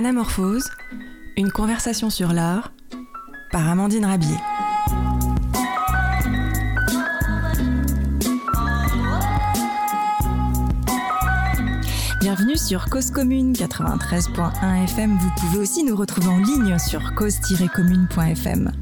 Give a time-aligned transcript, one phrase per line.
[0.00, 0.64] Anamorphose,
[1.36, 2.72] une conversation sur l'art
[3.52, 4.34] par Amandine Rabier.
[12.18, 15.18] Bienvenue sur Cause Commune 93.1 FM.
[15.18, 18.72] Vous pouvez aussi nous retrouver en ligne sur cause-commune.fm.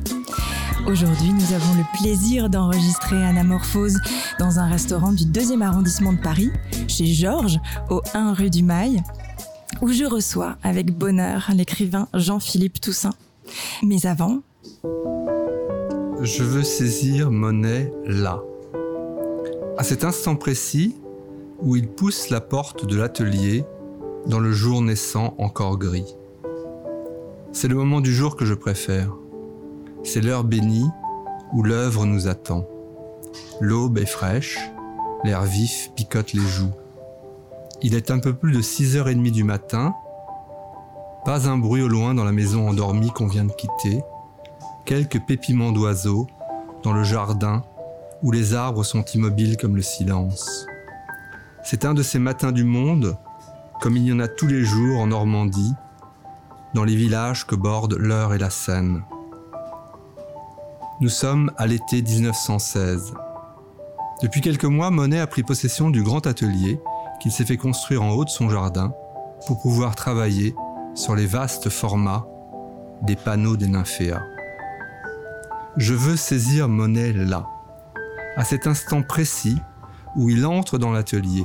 [0.87, 3.99] Aujourd'hui, nous avons le plaisir d'enregistrer Anamorphose
[4.39, 6.53] dans un restaurant du 2e arrondissement de Paris,
[6.87, 7.59] chez Georges,
[7.91, 9.03] au 1 rue du Mail,
[9.81, 13.15] où je reçois avec bonheur l'écrivain Jean-Philippe Toussaint.
[13.83, 14.41] Mais avant...
[16.21, 18.43] Je veux saisir Monet là.
[19.77, 20.97] À cet instant précis
[21.61, 23.65] où il pousse la porte de l'atelier
[24.27, 26.17] dans le jour naissant encore gris.
[27.53, 29.15] C'est le moment du jour que je préfère.
[30.03, 30.87] C'est l'heure bénie
[31.53, 32.67] où l'œuvre nous attend.
[33.61, 34.59] L'aube est fraîche,
[35.25, 36.75] l'air vif picote les joues.
[37.81, 39.95] Il est un peu plus de 6h30 du matin.
[41.25, 44.03] Pas un bruit au loin dans la maison endormie qu'on vient de quitter.
[44.85, 46.27] Quelques pépiments d'oiseaux
[46.83, 47.63] dans le jardin
[48.23, 50.67] où les arbres sont immobiles comme le silence.
[51.63, 53.17] C'est un de ces matins du monde,
[53.81, 55.75] comme il y en a tous les jours en Normandie,
[56.75, 59.05] dans les villages que bordent l'Eure et la Seine.
[61.01, 63.15] Nous sommes à l'été 1916.
[64.21, 66.81] Depuis quelques mois, Monet a pris possession du grand atelier
[67.21, 68.93] qu'il s'est fait construire en haut de son jardin
[69.47, 70.55] pour pouvoir travailler
[70.95, 72.27] sur les vastes formats
[73.03, 74.23] des panneaux des nymphéas.
[75.77, 77.47] Je veux saisir Monet là,
[78.37, 79.57] à cet instant précis
[80.17, 81.45] où il entre dans l'atelier,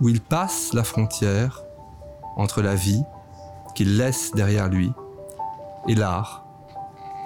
[0.00, 1.62] où il passe la frontière
[2.36, 3.02] entre la vie
[3.74, 4.92] qu'il laisse derrière lui
[5.88, 6.46] et l'art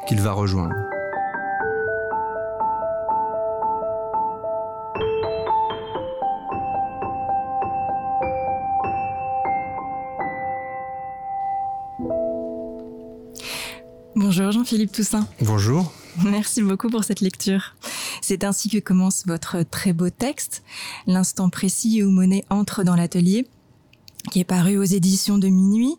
[0.07, 0.94] qu'il va rejoindre.
[14.65, 15.29] Jean-Philippe Toussaint.
[15.43, 15.93] Bonjour.
[16.25, 17.77] Merci beaucoup pour cette lecture.
[18.23, 20.63] C'est ainsi que commence votre très beau texte,
[21.07, 23.47] l'instant précis où Monet entre dans l'atelier
[24.33, 25.97] qui est paru aux éditions de minuit.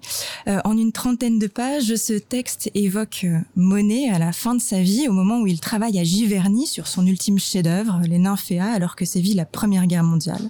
[0.47, 4.61] Euh, en une trentaine de pages, ce texte évoque euh, Monet à la fin de
[4.61, 8.71] sa vie, au moment où il travaille à Giverny sur son ultime chef-d'œuvre, Les Nymphéas,
[8.71, 10.49] alors que sévit la Première Guerre mondiale.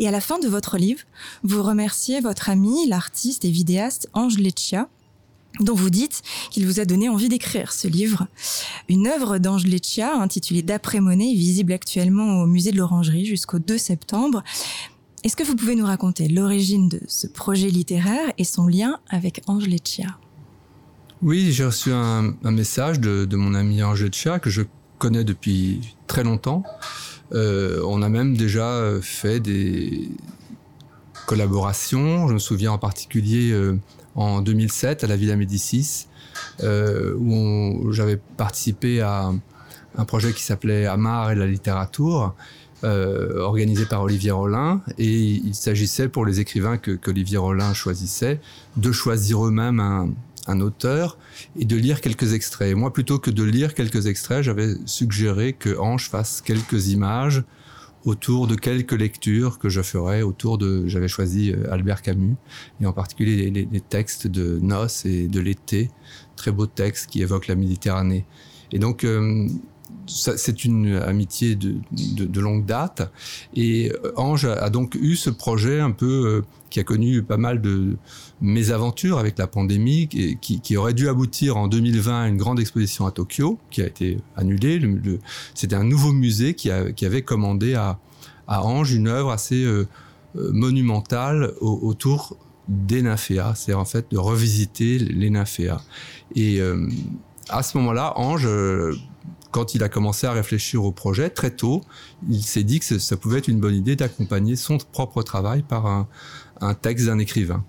[0.00, 1.02] Et à la fin de votre livre,
[1.44, 4.88] vous remerciez votre ami, l'artiste et vidéaste Ange Leccia,
[5.58, 8.26] dont vous dites qu'il vous a donné envie d'écrire ce livre.
[8.88, 13.76] Une œuvre d'Ange Leccia intitulée D'après Monet, visible actuellement au musée de l'Orangerie jusqu'au 2
[13.76, 14.42] septembre.
[15.24, 19.42] Est-ce que vous pouvez nous raconter l'origine de ce projet littéraire et son lien avec
[19.46, 20.06] Ange Leccia?
[21.22, 24.62] Oui, j'ai reçu un, message de, mon ami Ange Leccia que je
[24.98, 26.62] connais depuis très longtemps.
[27.32, 30.08] Euh, on a même déjà fait des
[31.26, 32.26] collaborations.
[32.26, 33.78] Je me souviens en particulier euh,
[34.14, 36.06] en 2007 à la Villa Médicis,
[36.62, 39.30] euh, où j'avais participé à
[39.96, 42.34] un projet qui s'appelait Amar et la littérature,
[42.82, 44.82] euh, organisé par Olivier Rollin.
[44.98, 48.40] Et il s'agissait pour les écrivains que, qu'Olivier Rollin choisissait
[48.76, 50.08] de choisir eux-mêmes un,
[50.46, 51.18] un auteur
[51.58, 52.74] et de lire quelques extraits.
[52.74, 57.44] moi, plutôt que de lire quelques extraits, j'avais suggéré que Ange fasse quelques images
[58.04, 62.36] autour de quelques lectures que je ferais autour de j'avais choisi euh, Albert Camus
[62.80, 65.90] et en particulier les, textes de Noces et de l'été
[66.36, 68.24] très beaux textes qui évoquent la Méditerranée.
[68.72, 69.48] Et donc euh,
[70.10, 73.10] c'est une amitié de, longue date.
[73.54, 77.36] Et euh, Ange a donc eu ce projet un peu euh, qui a connu pas
[77.36, 77.96] mal de
[78.40, 83.06] mésaventures avec la pandémie, qui, qui, aurait dû aboutir en 2020 à une grande exposition
[83.06, 84.80] à Tokyo, qui a été annulée.
[85.54, 87.98] C'était un nouveau musée qui, avait commandé à,
[88.48, 89.86] Ange une œuvre assez euh,
[90.34, 92.36] monumentale autour
[92.68, 95.80] des nymphéas, c'est en fait de revisiter les nymphéas.
[96.36, 96.60] Et
[97.48, 98.46] à ce moment-là, Ange
[99.50, 101.82] quand il a commencé à réfléchir au projet, très tôt,
[102.28, 105.86] il s'est dit que ça pouvait être une bonne idée d'accompagner son propre travail par
[105.86, 107.64] un, texte d'un écrivain.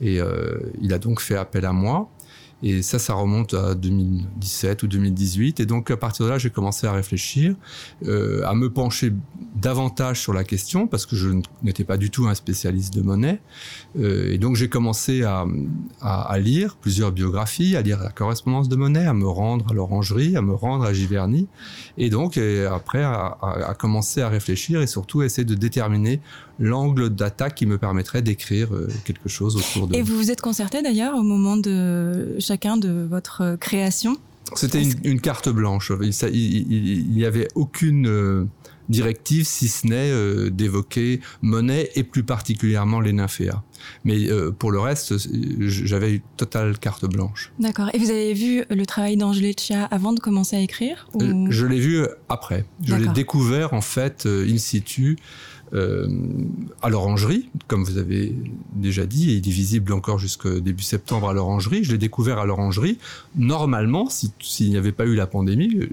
[0.00, 2.10] Et euh, il a donc fait appel à moi.
[2.62, 5.60] Et ça, ça remonte à 2017 ou 2018.
[5.60, 7.54] Et donc, à partir de là, j'ai commencé à réfléchir,
[8.06, 9.12] euh, à me pencher
[9.54, 11.28] davantage sur la question, parce que je
[11.62, 13.40] n'étais pas du tout un spécialiste de monnaie.
[13.98, 15.44] Euh, et donc, j'ai commencé à,
[16.38, 20.42] lire plusieurs biographies, à lire la correspondance de monnaie, à me rendre à l'orangerie, à
[20.42, 21.48] me rendre à Giverny.
[21.98, 26.20] Et donc, après, à, à, commencer à réfléchir et surtout à essayer de déterminer
[26.58, 29.96] l'angle d'attaque qui me permettrait d'écrire euh, quelque chose autour de...
[29.96, 34.16] Et vous vous êtes concerté d'ailleurs au moment de chacun de votre création?
[34.54, 35.92] C'était une, une, carte blanche.
[36.00, 38.44] Il, il, il, y avait aucune euh,
[38.88, 43.62] directive si ce n'est euh, d'évoquer Monet et plus particulièrement les nymphéas.
[44.04, 45.14] Mais euh, pour le reste,
[45.66, 47.52] j'avais eu totale carte blanche.
[47.58, 47.90] D'accord.
[47.92, 51.08] Et vous avez vu le travail d'Angeleccia avant de commencer à écrire
[51.48, 52.64] Je l'ai vu après.
[52.84, 55.16] Je l'ai découvert en fait in situ
[55.72, 56.06] euh,
[56.82, 58.34] à l'orangerie, comme vous avez
[58.74, 61.82] déjà dit, et il est visible encore jusqu'au début septembre à l'orangerie.
[61.82, 62.98] Je l'ai découvert à l'orangerie.
[63.34, 65.88] Normalement, s'il n'y avait pas eu la pandémie,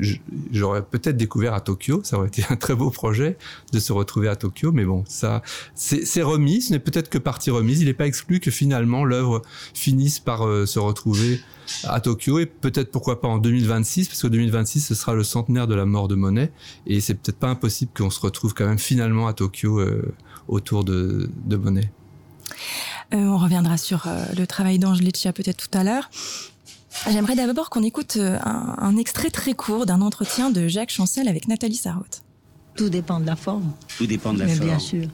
[0.51, 2.01] j'aurais peut-être découvert à Tokyo.
[2.03, 3.37] Ça aurait été un très beau projet
[3.71, 5.41] de se retrouver à Tokyo, mais bon, ça,
[5.75, 6.61] c'est remis.
[6.61, 7.81] Ce n'est peut-être que partie remise.
[7.81, 9.41] Il n'est pas exclu que finalement l'œuvre
[9.73, 11.39] finisse par euh, se retrouver
[11.83, 15.67] à Tokyo et peut-être pourquoi pas en 2026 parce que 2026 ce sera le centenaire
[15.67, 16.51] de la mort de Monet
[16.87, 20.13] et c'est peut-être pas impossible qu'on se retrouve quand même finalement à Tokyo euh,
[20.47, 21.91] autour de, Monet.
[23.13, 26.09] Euh, on reviendra sur euh, le travail d'Ange Leccia peut-être tout à l'heure.
[27.09, 31.75] J'aimerais d'abord qu'on écoute un, extrait très court d'un entretien de Jacques Chancel avec Nathalie
[31.75, 32.21] Sarraute.
[32.75, 33.71] Tout dépend de la forme.
[33.97, 34.69] Tout dépend de la Mais forme.
[34.69, 35.07] Bien sûr.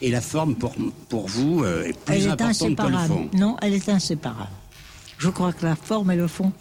[0.00, 0.76] Et la forme, pour,
[1.08, 3.14] pour vous, est plus elle est inséparable.
[3.34, 4.48] Non, elle est inséparable.
[5.18, 6.52] Je crois que la forme et le fond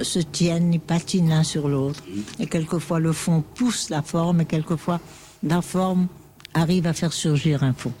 [0.00, 2.02] se tiennent, ils patinent l'un sur l'autre.
[2.38, 5.00] Et quelquefois le fond pousse la forme et quelquefois
[5.42, 6.06] la forme
[6.54, 7.92] arrive à faire surgir un fond.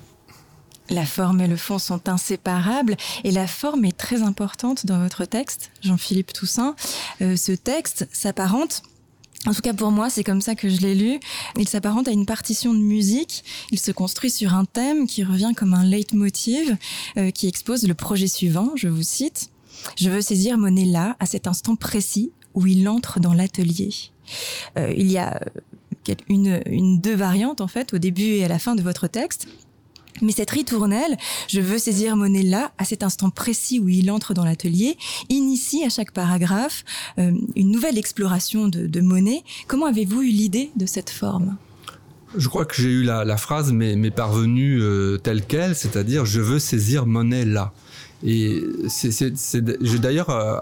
[0.90, 5.24] La forme et le fond sont inséparables et la forme est très importante dans votre
[5.24, 6.74] texte, Jean-Philippe Toussaint.
[7.20, 8.82] Euh, ce texte s'apparente
[9.44, 11.18] en tout cas pour moi, c'est comme ça que je l'ai lu.
[11.58, 13.42] Il s'apparente à une partition de musique.
[13.72, 16.76] Il se construit sur un thème qui revient comme un leitmotiv
[17.16, 19.50] euh, qui expose le projet suivant, je vous cite.
[19.96, 23.90] Je veux saisir Monet là, à cet instant précis où il entre dans l'atelier.
[24.78, 25.40] Euh, il y a
[26.08, 29.48] euh, une, deux variantes en fait au début et à la fin de votre texte.
[30.20, 31.16] Mais cette ritournelle,
[31.48, 34.98] je veux saisir Monet là, à cet instant précis où il entre dans l'atelier,
[35.30, 36.84] initie à chaque paragraphe
[37.18, 39.42] euh, une nouvelle exploration de, de Monet.
[39.66, 41.56] Comment avez-vous eu l'idée de cette forme?
[42.36, 44.80] Je crois que j'ai eu la, la phrase, mais, parvenue
[45.22, 47.72] telle qu'elle, c'est-à-dire je veux saisir Monet là.
[48.24, 49.56] Et c'est
[50.00, 50.58] d'ailleurs, euh,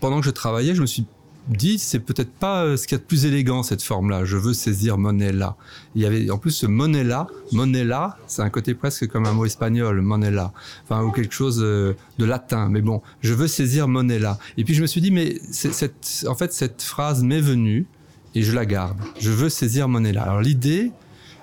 [0.00, 1.04] pendant que je travaillais, je me suis
[1.48, 4.24] dit, c'est peut-être pas euh, ce qu'il y a de plus élégant cette forme-là.
[4.24, 5.56] Je veux saisir monnaie-là.
[5.94, 9.44] Il y avait en plus ce monnaie-là, monnaie-là, c'est un côté presque comme un mot
[9.44, 10.52] espagnol, monnaie-là,
[10.84, 12.68] enfin ou quelque chose euh, de latin.
[12.68, 14.38] Mais bon, je veux saisir monnaie-là.
[14.56, 17.86] Et puis je me suis dit, mais cette, en fait, cette phrase m'est venue
[18.34, 18.98] et je la garde.
[19.18, 20.22] Je veux saisir monnaie-là.
[20.22, 20.92] Alors l'idée,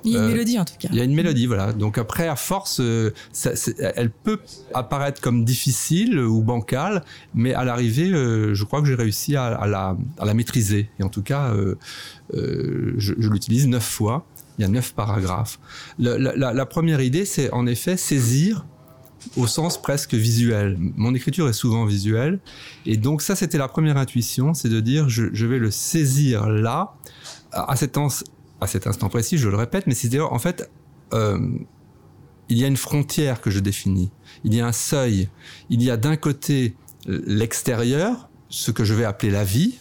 [0.04, 0.90] il y a une euh, mélodie en tout cas.
[0.92, 1.74] Il y a une mélodie, voilà.
[1.74, 3.52] Donc après, à force, euh, ça,
[3.96, 4.40] elle peut
[4.74, 7.04] apparaître comme difficile ou bancale,
[7.34, 10.90] mais à l'arrivée, euh, je crois que j'ai réussi à, à, la, à, la, maîtriser.
[11.00, 11.54] Et en tout cas,
[12.34, 14.26] je, je l'utilise neuf fois.
[14.58, 15.60] Il y a neuf paragraphes.
[16.00, 18.66] La, la, la première idée, c'est en effet saisir
[19.38, 20.78] au sens presque visuel.
[20.80, 22.40] Mon écriture est souvent visuelle.
[22.86, 26.48] Et donc ça, c'était la première intuition, c'est de dire, je, je, vais le saisir
[26.50, 26.94] là,
[27.52, 27.98] à cet,
[28.62, 30.70] à cet instant précis, je le répète, mais c'est en fait,
[31.14, 31.40] euh,
[32.50, 34.12] il y a une frontière que je définis,
[34.44, 35.30] il y a un seuil,
[35.70, 36.76] il y a d'un côté
[37.06, 39.78] l'extérieur, ce que je vais appeler la vie,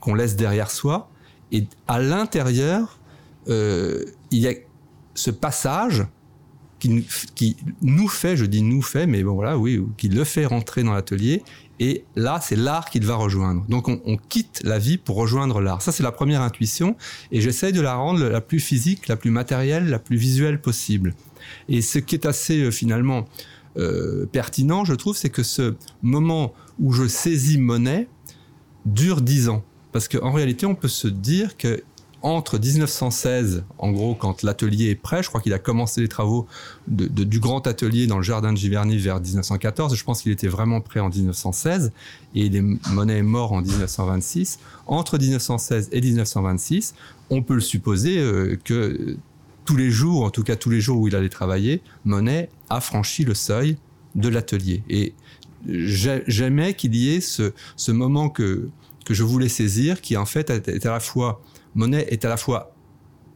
[0.00, 1.10] qu'on laisse derrière soi,
[1.52, 2.98] et à l'intérieur,
[3.48, 4.52] euh, il y a
[5.14, 6.06] ce passage
[6.78, 10.46] qui, qui, nous fait, je dis nous fait, mais bon voilà, oui, qui le fait
[10.46, 11.42] rentrer dans l'atelier
[11.78, 13.64] et là, c'est l'art qu'il va rejoindre.
[13.68, 15.82] Donc, on, quitte la vie pour rejoindre l'art.
[15.82, 16.96] Ça, c'est la première intuition.
[17.32, 21.14] Et j'essaye de la rendre la plus physique, la plus matérielle, la plus visuelle possible.
[21.68, 23.26] Et ce qui est assez, euh, finalement,
[23.76, 28.08] euh, pertinent, je trouve, c'est que ce moment où je saisis monnaie
[28.86, 29.62] dure dix ans.
[29.92, 31.82] Parce qu'en réalité, on peut se dire que
[32.26, 36.48] entre 1916, en gros, quand l'atelier est prêt, je crois qu'il a commencé les travaux
[36.88, 39.94] du grand atelier dans le jardin de Giverny vers 1914.
[39.94, 41.92] Je pense qu'il était vraiment prêt en 1916
[42.34, 44.58] et les Monet est mort en 1926.
[44.88, 46.96] Entre 1916 et 1926,
[47.30, 49.16] on peut le supposer euh, que
[49.64, 52.80] tous les jours, en tout cas tous les jours où il allait travailler, Monet a
[52.80, 53.76] franchi le seuil
[54.16, 54.82] de l'atelier.
[54.88, 55.14] Et
[55.64, 58.68] j'aimais qu'il y ait ce, ce moment que,
[59.04, 61.40] que je voulais saisir, qui en fait est à la fois
[61.76, 62.74] Monet est à la fois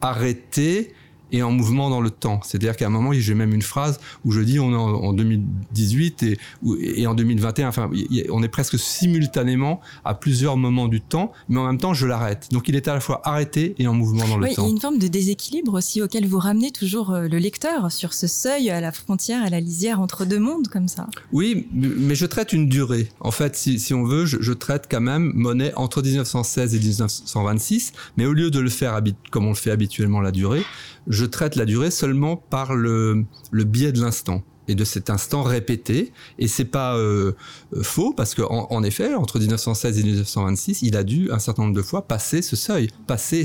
[0.01, 0.93] arrêté
[1.31, 2.39] et en mouvement dans le temps.
[2.43, 6.23] C'est-à-dire qu'à un moment, j'ai même une phrase où je dis on est en, 2018
[6.23, 6.37] et,
[6.81, 7.89] et, en 2021, enfin,
[8.29, 12.47] on est presque simultanément à plusieurs moments du temps, mais en même temps, je l'arrête.
[12.51, 14.63] Donc, il est à la fois arrêté et en mouvement dans le oui, temps.
[14.63, 17.91] Il y a une forme de déséquilibre aussi auquel vous ramenez toujours euh, le lecteur
[17.91, 21.07] sur ce seuil à la frontière, à la lisière entre deux mondes comme ça.
[21.31, 23.09] Oui, mais je traite une durée.
[23.19, 26.79] En fait, si, si on veut, je, je, traite quand même Monet entre 1916 et
[26.79, 30.63] 1926, mais au lieu de le faire comme on le fait habituellement la durée,
[31.07, 34.43] je traite la durée seulement par le, le biais de l'instant.
[34.67, 36.13] et de cet instant répété.
[36.39, 37.33] Et c'est pas euh,
[37.81, 41.75] faux parce qu'en en, effet, entre 1916 et 1926, il a dû un certain nombre
[41.75, 43.43] de fois passer ce seuil, passer.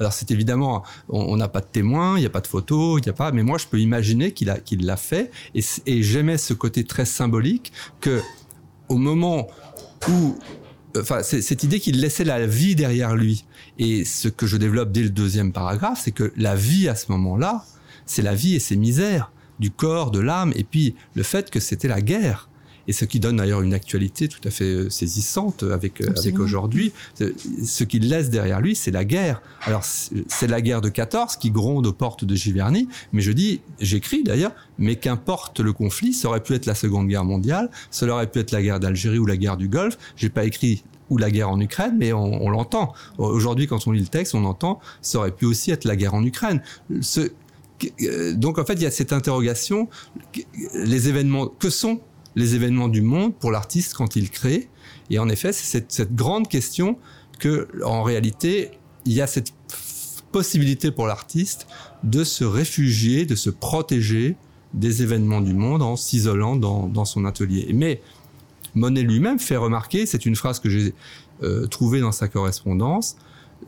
[0.00, 3.04] Alors c'est évidemment, on n'a pas de témoins, il n'y a pas de photos, il
[3.04, 3.30] n'y a pas.
[3.30, 5.30] Mais moi, je peux imaginer qu'il a qu'il l'a fait.
[5.54, 8.20] Et, et j'aimais ce côté très symbolique que
[8.88, 9.48] au moment
[10.08, 10.36] où
[11.22, 13.44] cette idée qu'il laissait la vie derrière lui.
[13.78, 17.10] Et ce que je développe dès le deuxième paragraphe, c'est que la vie à ce
[17.12, 17.64] moment-là,
[18.06, 21.60] c'est la vie et ses misères du corps, de l'âme, et puis le fait que
[21.60, 22.47] c'était la guerre.
[22.88, 26.38] Et ce qui donne d'ailleurs une actualité tout à fait euh, saisissante avec, euh, avec
[26.38, 26.92] aujourd'hui.
[27.64, 29.40] Ce qu'il laisse derrière lui, c'est la guerre.
[29.62, 33.60] Alors, c'est la guerre de 14 qui gronde aux portes de Giverny, mais je dis,
[33.80, 38.06] j'écris d'ailleurs, mais qu'importe le conflit, ça aurait pu être la Seconde Guerre mondiale, ça
[38.06, 39.98] aurait pu être la guerre d'Algérie ou la guerre du Golfe.
[40.16, 42.92] J'ai pas écrit ou la guerre en Ukraine, mais on, on l'entend.
[43.18, 46.14] Aujourd'hui, quand on lit le texte, on entend, ça aurait pu aussi être la guerre
[46.14, 46.62] en Ukraine.
[47.00, 47.30] Ce,
[48.02, 49.88] euh, donc en fait, il y a cette interrogation
[50.74, 52.00] les événements que sont
[52.38, 54.68] les événements du monde pour l'artiste quand il crée
[55.10, 56.96] Et en effet, c'est cette, grande question
[57.40, 58.70] que, en réalité,
[59.04, 59.52] il y a cette
[60.30, 61.66] possibilité pour l'artiste
[62.04, 64.36] de se réfugier, de se protéger
[64.72, 67.68] des événements du monde en s'isolant dans, dans, son atelier.
[67.74, 68.00] Mais
[68.74, 70.94] Monet lui-même fait remarquer, c'est une phrase que j'ai
[71.42, 73.16] euh, trouvée dans sa correspondance,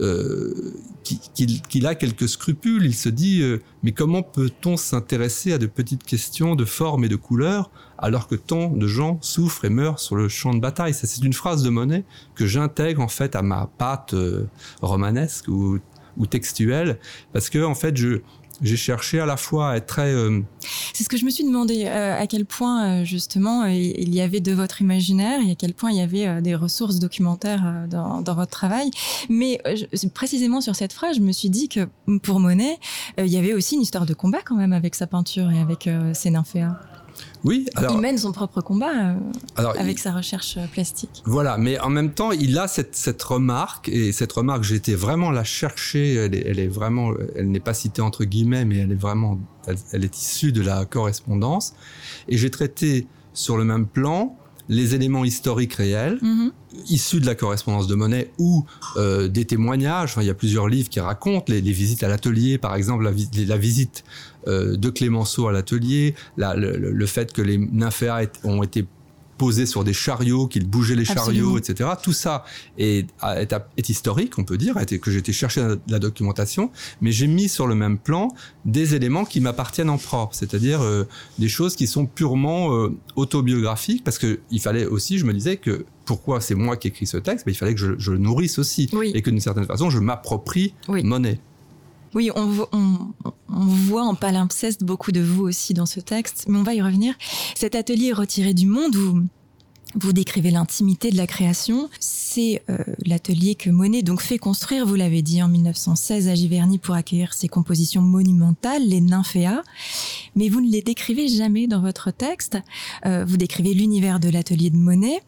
[0.00, 2.85] euh, qu'il a quelques scrupules.
[2.85, 7.09] Il se dit euh, mais comment peut-on s'intéresser à de petites questions de forme et
[7.09, 10.94] de couleur alors que tant de gens souffrent et meurent sur le champ de bataille?
[10.94, 12.04] Ça, c'est une phrase de Monet
[12.35, 14.47] que j'intègre en fait à ma patte euh,
[14.80, 15.80] romanesque ou
[16.28, 16.99] textuelle
[17.32, 18.20] parce que en fait je
[18.62, 20.12] j'ai cherché à la fois à être très...
[20.12, 20.43] Euh...
[20.93, 24.21] C'est ce que je me suis demandé, euh, à quel point euh, justement il y
[24.21, 28.23] avait de votre imaginaire et à quel point il y avait des ressources documentaires dans,
[28.23, 28.90] votre travail.
[29.29, 29.61] Mais
[30.14, 31.88] précisément sur cette phrase, je me suis dit que
[32.23, 32.79] pour Monet,
[33.19, 35.88] il y avait aussi une histoire de combat quand même avec sa peinture et avec
[36.14, 36.79] ses nymphéas.
[37.44, 39.14] Oui, alors, il mène son propre combat euh,
[39.56, 41.23] alors, avec il, sa recherche euh, plastique.
[41.25, 44.94] Voilà, mais en même temps, il a cette, cette remarque et cette remarque, j'ai été
[44.94, 46.14] vraiment la chercher.
[46.14, 49.38] Elle est, elle est vraiment, elle n'est pas citée entre guillemets, mais elle est vraiment,
[49.66, 51.75] elle, elle est issue de la correspondance.
[52.28, 54.37] Et j'ai traité sur le même plan
[54.70, 56.52] les éléments historiques réels -hmm.
[56.88, 58.64] issus de la correspondance de Monet ou
[58.97, 60.11] euh, des témoignages.
[60.12, 63.02] Enfin, il y a plusieurs livres qui racontent les, les visites à l'atelier, par exemple
[63.02, 63.12] la,
[63.54, 64.04] la visite
[64.47, 68.87] de Clémenceau à l'atelier, le, le, fait que les nymphéas ont été
[69.40, 71.88] posés sur des chariots, qu'ils bougeaient les chariots, etc.
[72.02, 72.44] Tout ça
[72.76, 76.70] est, est, est, historique, on peut dire, que j'ai été chercher la documentation,
[77.00, 78.28] mais j'ai mis sur le même plan
[78.66, 84.04] des éléments qui m'appartiennent en propre, c'est-à-dire euh, des choses qui sont purement euh, autobiographiques,
[84.04, 87.16] parce que il fallait aussi, je me disais que pourquoi c'est moi qui écris ce
[87.16, 89.11] texte, mais il fallait que je, je le nourrisse aussi, oui.
[89.14, 91.02] et que d'une certaine façon, je m'approprie oui.
[91.02, 91.40] monnaie.
[92.14, 92.99] Oui, on, on,
[93.49, 96.83] on, voit en palimpseste beaucoup de vous aussi dans ce texte, mais on va y
[96.83, 97.14] revenir.
[97.55, 99.23] Cet atelier retiré du monde où
[99.97, 101.88] vous décrivez l'intimité de la création.
[101.99, 106.79] C'est euh, l'atelier que Monet donc fait construire, vous l'avez dit, en 1916 à Giverny
[106.79, 109.62] pour accueillir ses compositions monumentales, les nymphéas.
[110.37, 112.59] Mais vous ne les décrivez jamais dans votre texte.
[113.05, 115.21] Euh, vous décrivez l'univers de l'atelier de Monet,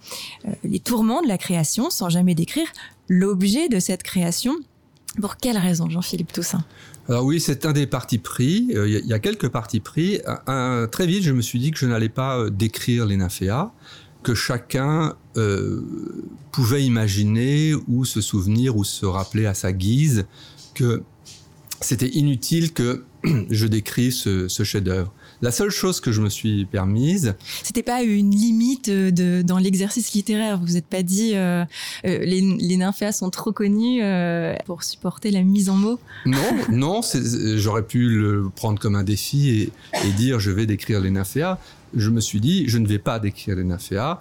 [0.46, 2.68] euh, les tourments de la création, sans jamais décrire
[3.08, 4.54] l'objet de cette création.
[5.20, 6.64] Pour quelle raison, Jean-Philippe Toussaint?
[7.08, 8.68] Alors oui, c'est un des partis pris.
[8.70, 10.20] Il euh, y, y, a quelques partis pris.
[10.90, 13.72] Très vite, je me suis dit que je n'allais pas euh, décrire les nymphéas,
[14.22, 15.82] que chacun euh,
[16.52, 20.26] pouvait imaginer ou se souvenir ou se rappeler à sa guise
[20.74, 21.02] que
[21.80, 23.04] c'était inutile que
[23.50, 25.12] je décrive ce, ce chef-d'œuvre.
[25.42, 30.12] La seule chose que je me suis permise, c'était pas une limite de, dans l'exercice
[30.12, 30.58] littéraire.
[30.58, 31.64] Vous vous êtes pas dit euh,
[32.04, 35.98] euh, les, les nymphéas sont trop connus euh, pour supporter la mise en mots.
[36.26, 36.38] Non,
[36.70, 37.00] non,
[37.56, 39.72] j'aurais pu le prendre comme un défi et,
[40.06, 41.58] et dire je vais décrire les nymphéas.
[41.94, 44.20] Je me suis dit je ne vais pas décrire les nymphéas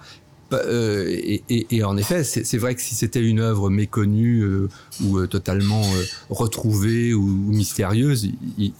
[0.52, 4.68] euh, et, en effet, c'est vrai que si c'était une œuvre méconnue euh,
[5.02, 5.82] ou euh, totalement
[6.30, 8.28] retrouvée ou, mystérieuse,
[8.58, 8.72] il,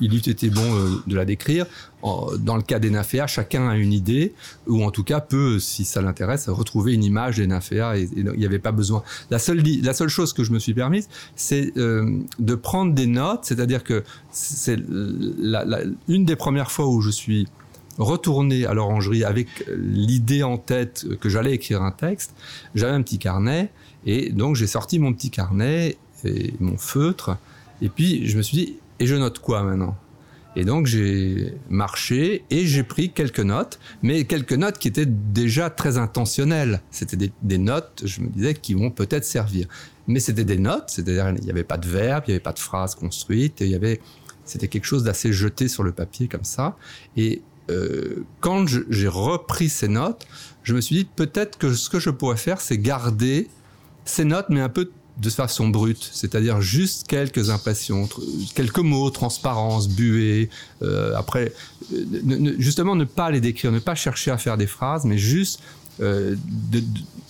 [0.00, 0.62] eût été bon
[1.06, 1.66] de la décrire.
[2.02, 4.32] Dans le cas des nymphéas, chacun a une idée,
[4.68, 8.30] ou en tout cas peut, si ça l'intéresse, retrouver une image des nymphéas, et, il
[8.30, 9.02] n'y avait pas besoin.
[9.30, 13.44] La seule, la seule chose que je me suis permise, c'est de prendre des notes,
[13.44, 14.78] c'est-à-dire que c'est
[16.08, 17.48] une des premières fois où je suis
[17.98, 22.34] retourné à l'orangerie avec l'idée en tête que j'allais écrire un texte,
[22.74, 23.70] j'avais un petit carnet
[24.04, 27.36] et donc j'ai sorti mon petit carnet et mon feutre
[27.80, 29.96] et puis je me suis dit et je note quoi maintenant?
[30.56, 35.68] Et donc j'ai marché et j'ai pris quelques notes, mais quelques notes qui étaient déjà
[35.68, 36.80] très intentionnelles.
[36.90, 39.68] C'était des, notes, je me disais, qui vont peut-être servir.
[40.06, 42.54] Mais c'était des notes, c'est-à-dire il n'y avait pas de verbe, il n'y avait pas
[42.54, 44.00] de phrase construite, il y avait,
[44.46, 46.78] c'était quelque chose d'assez jeté sur le papier comme ça.
[47.18, 47.42] Et
[48.40, 50.26] quand j'ai repris ces notes,
[50.62, 53.48] je me suis dit peut-être que ce que je pourrais faire, c'est garder
[54.04, 58.08] ces notes, mais un peu de façon brute, c'est-à-dire juste quelques impressions,
[58.54, 60.50] quelques mots, transparence, buée.
[60.82, 61.52] Euh, après,
[62.58, 65.60] justement, ne pas les décrire, ne pas chercher à faire des phrases, mais juste.
[66.00, 66.36] Euh,
[66.70, 66.82] de,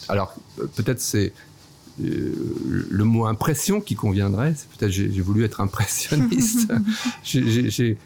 [0.08, 0.34] alors,
[0.74, 1.30] peut-être c'est euh,
[1.98, 4.54] le mot impression qui conviendrait.
[4.56, 6.72] C'est peut-être j'ai, voulu être impressionniste.
[7.24, 7.96] j'ai,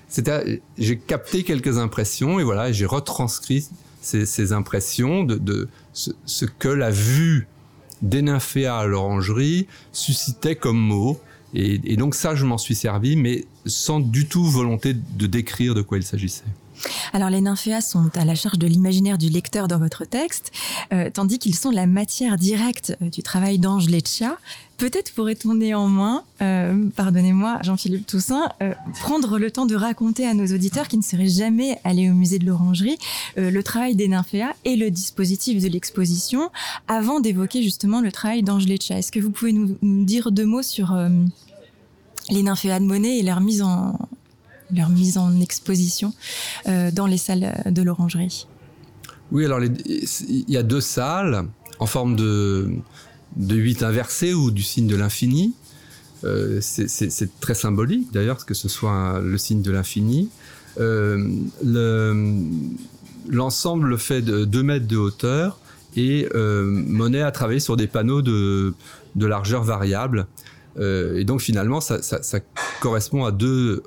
[1.07, 3.69] capté quelques impressions et voilà, j'ai retranscrit
[4.01, 7.49] ces, impressions de, de ce, ce, que la vue
[8.03, 11.21] des nymphéas à l'orangerie suscitait comme mot.
[11.53, 15.83] Et, donc ça, je m'en suis servi, mais sans du tout volonté de décrire de
[15.83, 16.45] quoi il s'agissait.
[17.13, 20.53] Alors les nymphéas sont à la charge de l'imaginaire du lecteur dans votre texte,
[20.93, 24.39] euh, tandis qu'ils sont la matière directe euh, du travail d'Ange Leccia.
[24.77, 28.49] Peut-être pourrait-on néanmoins, euh, pardonnez-moi Jean-Philippe Toussaint,
[29.01, 32.39] prendre le temps de raconter à nos auditeurs qui ne seraient jamais allés au musée
[32.39, 32.97] de l'Orangerie
[33.37, 36.51] le travail des nymphéas et le dispositif de l'exposition
[36.89, 38.97] avant d'évoquer justement le travail d'Angeleccia.
[38.97, 40.97] Est-ce que vous pouvez nous, dire deux mots sur
[42.31, 43.99] les nymphéas de Monet et leur mise en,
[44.75, 46.13] leur mise en exposition
[46.67, 48.47] dans les salles de l'Orangerie
[49.33, 51.47] Oui, alors il y a deux salles
[51.79, 52.71] en forme de
[53.37, 55.55] de 8 inversé ou du signe de l'infini.
[56.25, 60.29] Euh, c'est très symbolique d'ailleurs que ce soit le signe de l'infini.
[60.79, 61.27] Euh,
[63.29, 65.59] l'ensemble fait de 2 mètres de hauteur
[65.97, 68.75] et euh, Monet a travaillé sur des panneaux de,
[69.17, 70.27] largeur variable.
[70.79, 72.01] Et donc finalement, ça,
[72.81, 73.83] correspond à deux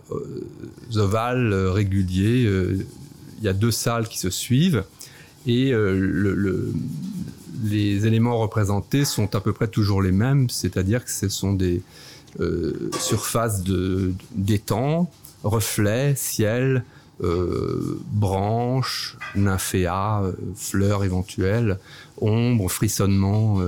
[0.96, 2.44] ovales réguliers.
[3.40, 4.84] Il y a deux salles qui se suivent
[5.48, 6.74] et le,
[7.64, 11.82] les éléments représentés sont à peu près toujours les mêmes, c'est-à-dire que ce sont des
[12.40, 13.64] euh, surfaces
[14.36, 15.10] d'étangs,
[15.44, 16.84] reflets, ciel,
[17.24, 21.78] euh, branches, nymphéas, euh, fleurs éventuelles,
[22.20, 23.60] ombres, frissonnements.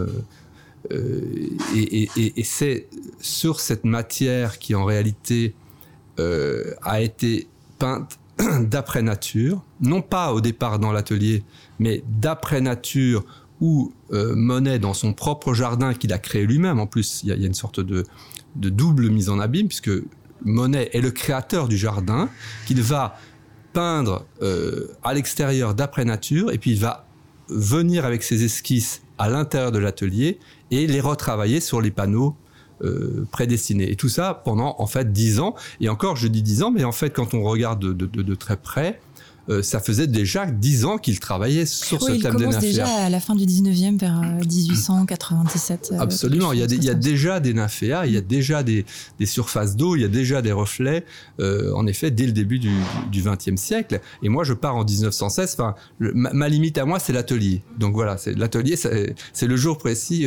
[0.91, 2.87] Et, c'est
[3.19, 5.55] sur cette matière qui en réalité
[6.17, 7.47] a été
[7.79, 8.19] peinte
[8.61, 11.43] d'après nature, non pas au départ dans l'atelier,
[11.79, 13.23] mais d'après nature
[13.61, 17.31] où euh, Monet, dans son propre jardin qu'il a créé lui-même, en plus, il y,
[17.31, 18.03] a une sorte de,
[18.55, 19.91] double mise en abîme, puisque
[20.43, 22.29] Monet est le créateur du jardin,
[22.65, 23.17] qu'il va
[23.71, 27.07] peindre euh, à l'extérieur d'après nature, et puis il va
[27.47, 30.39] venir avec ses esquisses à l'intérieur de l'atelier
[30.71, 32.35] et les retravailler sur les panneaux
[32.83, 33.89] euh, prédestinés.
[33.89, 35.55] Et tout ça pendant en fait dix ans.
[35.79, 38.99] Et encore, je dis dix ans, mais en fait, quand on regarde de très près,
[39.49, 42.87] euh, ça faisait déjà dix ans qu'il travaillait sur ce thème des Il commence déjà
[42.87, 45.89] à la fin du 19e, vers 1897.
[45.91, 48.21] Euh, euh, Absolument, il y, a il y a déjà des nymphéas, il y a
[48.21, 48.85] déjà des,
[49.19, 51.05] des surfaces d'eau, il y a déjà des reflets,
[51.39, 52.73] en effet, dès le début du,
[53.11, 53.99] du 20e siècle.
[54.23, 57.61] Et moi, je pars en 1916, enfin, ma, limite à moi, c'est l'atelier.
[57.77, 60.25] Donc voilà, c'est l'atelier, c'est le jour précis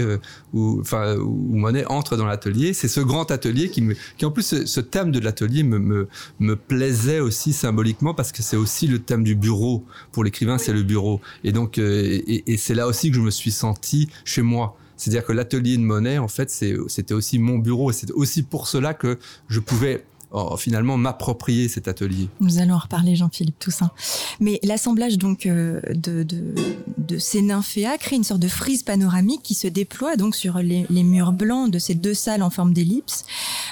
[0.53, 2.73] où, enfin, où Monet entre dans l'atelier.
[2.73, 5.79] C'est ce grand atelier qui me, qui en plus, ce, ce thème de l'atelier me,
[5.79, 9.85] me, me plaisait aussi symboliquement parce que c'est aussi le thème du bureau.
[10.13, 11.21] Pour l'écrivain, c'est le bureau.
[11.43, 14.77] Et donc, euh, et, c'est là aussi que je me suis senti chez moi.
[14.97, 17.91] C'est-à-dire que l'atelier de Monet, en fait, c'était aussi mon bureau.
[17.91, 19.19] Et c'est aussi pour cela que
[19.49, 20.05] je pouvais
[20.59, 22.29] finalement m'approprier cet atelier.
[22.41, 23.91] Nous allons en reparler, Jean-Philippe Toussaint.
[24.41, 29.55] Mais l'assemblage donc euh, de, de, ces nymphéas crée une sorte de frise panoramique qui
[29.55, 33.25] se déploie donc sur les, murs blancs de ces deux salles en forme d'ellipse,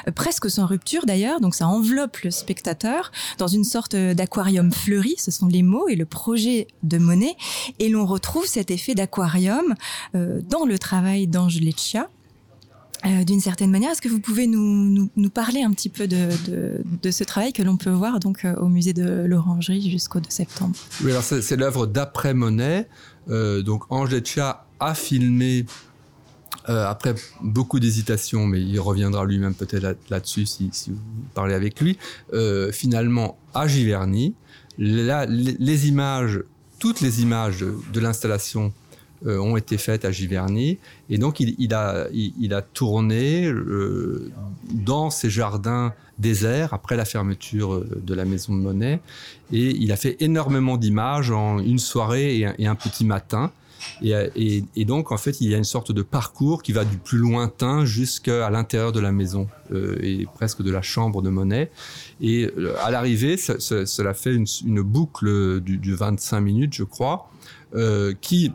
[0.08, 1.40] euh, presque sans rupture d'ailleurs.
[1.40, 5.14] Donc ça enveloppe le spectateur dans une sorte d'aquarium fleuri.
[5.18, 7.36] Ce sont les mots et le projet de Monet,
[7.78, 9.74] et l'on retrouve cet effet d'aquarium
[10.14, 12.08] euh, dans le travail d'Ange Leccia
[13.06, 13.92] euh, d'une certaine manière.
[13.92, 16.30] Est-ce que vous pouvez nous, parler un petit peu de,
[17.10, 20.74] ce travail que l'on peut voir donc euh, au musée de l'Orangerie jusqu'au 2 septembre?
[21.04, 22.88] Oui, alors c'est l'œuvre d'après Monet.
[23.28, 25.66] Euh, donc Ange Leccia a filmé
[26.68, 30.96] après beaucoup d'hésitations, mais il reviendra lui-même peut-être là-dessus si, vous
[31.32, 31.96] parlez avec lui.
[32.72, 34.34] Finalement, à Giverny,
[34.76, 36.42] les, images,
[36.80, 38.72] toutes les images de l'installation
[39.24, 40.79] euh, ont été faites à Giverny.
[41.09, 44.31] Et donc, il, a, il, a tourné euh,
[44.70, 49.00] dans ces jardins déserts après la fermeture euh, de la maison de Monet.
[49.52, 53.50] Et il a fait énormément d'images en une soirée et un, petit matin.
[54.02, 56.98] Et, et, donc, en fait, il y a une sorte de parcours qui va du
[56.98, 59.48] plus lointain jusqu'à l'intérieur de la maison
[60.02, 61.70] et presque de la chambre de Monet.
[62.20, 62.50] Et
[62.83, 67.31] à l'arrivée, cela fait une, boucle du, du, 25 minutes, je crois,
[68.20, 68.52] qui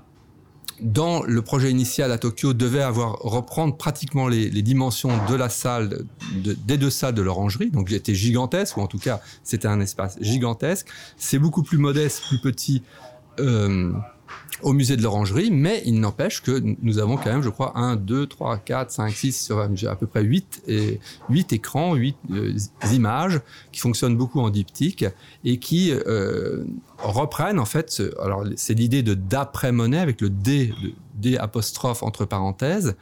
[0.82, 6.06] dans le projet initial à Tokyo, devait avoir reprendre pratiquement les, dimensions de la salle,
[6.36, 7.70] des deux salles de l'orangerie.
[7.70, 10.88] Donc, j'étais gigantesque, ou en tout cas, c'était un espace gigantesque.
[11.18, 12.84] C'est beaucoup plus modeste, plus petit.
[13.40, 13.94] Euh,
[14.62, 17.96] au musée de l'Orangerie, mais il n'empêche que nous avons quand même, je crois, 1,
[17.96, 22.54] 2, 3, 4, 5, 6, sur à peu près 8, et, 8 écrans, 8 euh,
[22.92, 23.42] images
[23.72, 25.06] qui fonctionnent beaucoup en diptyque
[25.44, 26.64] et qui euh,
[27.00, 32.26] reprennent en fait, alors c'est l'idée de d'après-monnaie avec le D, le D apostrophe entre
[32.26, 32.96] parenthèses,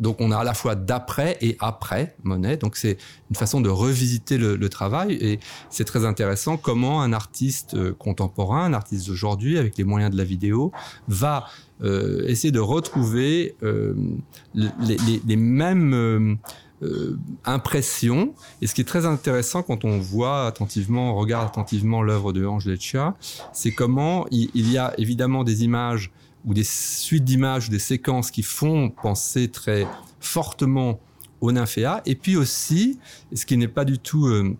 [0.00, 2.56] donc on a à la fois d'après et après Monet.
[2.56, 2.96] Donc c'est
[3.28, 8.64] une façon de revisiter le, travail et c'est très intéressant comment un artiste euh, contemporain,
[8.64, 10.70] un artiste d'aujourd'hui avec les moyens de la vidéo,
[11.08, 11.46] va
[11.82, 13.94] euh, essayer de retrouver euh,
[14.54, 16.38] les, mêmes
[17.44, 18.32] impressions.
[18.62, 22.46] Et ce qui est très intéressant quand on voit attentivement, on regarde attentivement l'œuvre de
[22.46, 23.16] Ange Leccia,
[23.52, 26.12] c'est comment il, y a évidemment des images
[26.44, 29.86] ou des suites d'images des séquences qui font penser très
[30.20, 31.00] fortement
[31.40, 32.02] au nymphéa.
[32.06, 32.98] Et puis aussi,
[33.34, 34.56] ce qui n'est pas du tout euh,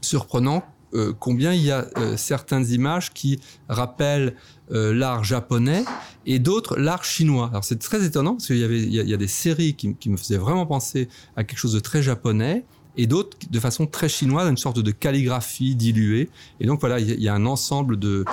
[0.00, 0.62] surprenant,
[0.94, 4.34] euh, combien il y a euh, certaines images qui rappellent
[4.74, 5.84] l'art japonais
[6.24, 7.48] et d'autres l'art chinois.
[7.50, 10.08] Alors c'est très étonnant parce qu'il y avait il y, a, des séries qui, qui,
[10.08, 12.64] me faisaient vraiment penser à quelque chose de très japonais
[12.96, 16.28] et d'autres de façon très chinoise, une sorte de calligraphie diluée.
[16.60, 18.24] Et donc voilà, il y, a un ensemble de.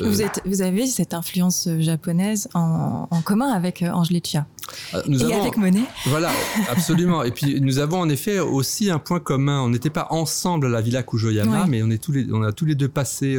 [0.00, 4.46] Euh, vous, êtes, vous avez cette influence japonaise en, commun avec euh, Angelique Chia.
[4.94, 5.82] Euh, nous et avons, avec Monet.
[6.06, 6.30] Voilà,
[6.70, 7.22] absolument.
[7.22, 9.62] et puis nous avons en effet aussi un point commun.
[9.62, 12.52] On n'était pas ensemble à la Villa Kujoyama, mais on est tous les, on a
[12.52, 13.38] tous les deux passé.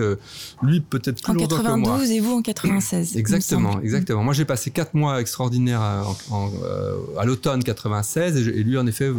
[0.61, 2.07] lui peut-être plus en longtemps 92 que moi.
[2.07, 3.17] et vous en 96.
[3.17, 4.23] exactement, exactement.
[4.23, 6.05] Moi j'ai passé quatre mois extraordinaires à,
[7.17, 9.11] à l'automne 96 et, et, lui en effet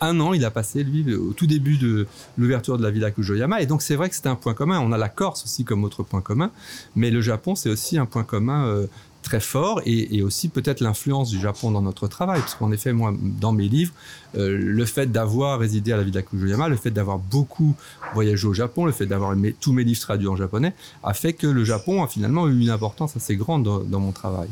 [0.00, 2.06] un an il a passé lui, au tout début de
[2.38, 3.60] l'ouverture de la Villa Kujoyama.
[3.60, 4.80] Et donc, c'est vrai que c'était un point commun.
[4.80, 6.50] On a la Corse aussi comme autre point commun,
[6.94, 8.86] mais le Japon, c'est aussi un point commun euh,
[9.26, 12.40] très fort et, aussi peut-être l'influence du Japon dans notre travail.
[12.40, 13.92] Parce qu'en effet, moi, dans mes livres,
[14.36, 17.74] euh, le fait d'avoir résidé à la Villa Kujoyama, le fait d'avoir beaucoup
[18.14, 21.46] voyagé au Japon, le fait d'avoir tous mes livres traduits en japonais, a fait que
[21.46, 24.48] le Japon a finalement eu une importance assez grande dans mon travail.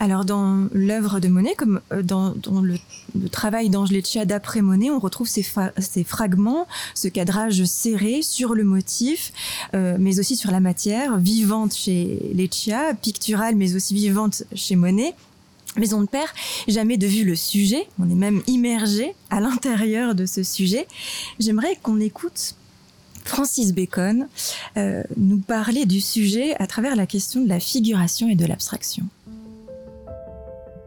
[0.00, 2.78] Alors dans l'œuvre de Monet, comme euh, dans, le,
[3.30, 3.90] travail d'Ange
[4.24, 5.42] d'après Monet, on retrouve ces,
[6.04, 9.32] fragments, ce cadrage serré sur le motif,
[9.74, 15.14] euh, mais aussi sur la matière, vivante chez Leccia, picturale mais aussi vivante chez Monet.
[15.76, 16.28] Mais on ne perd
[16.68, 20.86] jamais de vue le sujet, on est même immergé à l'intérieur de ce sujet.
[21.40, 22.54] J'aimerais qu'on écoute
[23.24, 24.28] Francis Bacon
[24.76, 29.06] euh, nous parler du sujet à travers la question de la figuration et de l'abstraction.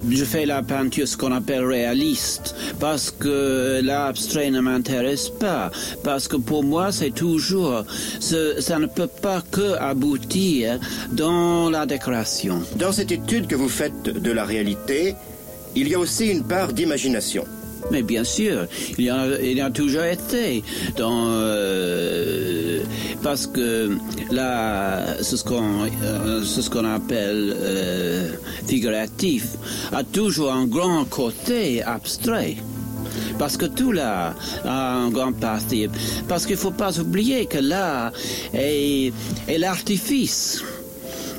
[0.09, 5.71] Je fais la peinture ce qu'on appelle réaliste parce que l'abstrait ne m'intéresse pas
[6.03, 7.83] parce que pour moi c'est toujours
[8.19, 10.79] ça ne peut pas que aboutir
[11.11, 12.61] dans la décoration.
[12.75, 15.15] Dans cette étude que vous faites de la réalité,
[15.75, 17.45] il y a aussi une part d'imagination.
[17.91, 20.63] Mais bien sûr, il y a, il y a toujours été
[20.97, 22.81] dans euh,
[23.23, 23.97] parce que
[24.31, 28.31] là, c'est ce qu'on euh, ce qu'on appelle euh,
[28.65, 29.45] figuratif
[29.93, 32.57] a toujours un grand côté abstrait.
[33.39, 34.33] Parce que tout là
[34.65, 35.87] a un grand partie.
[36.27, 38.11] Parce qu'il ne faut pas oublier que là
[38.53, 39.13] est,
[39.47, 40.63] est l'artifice.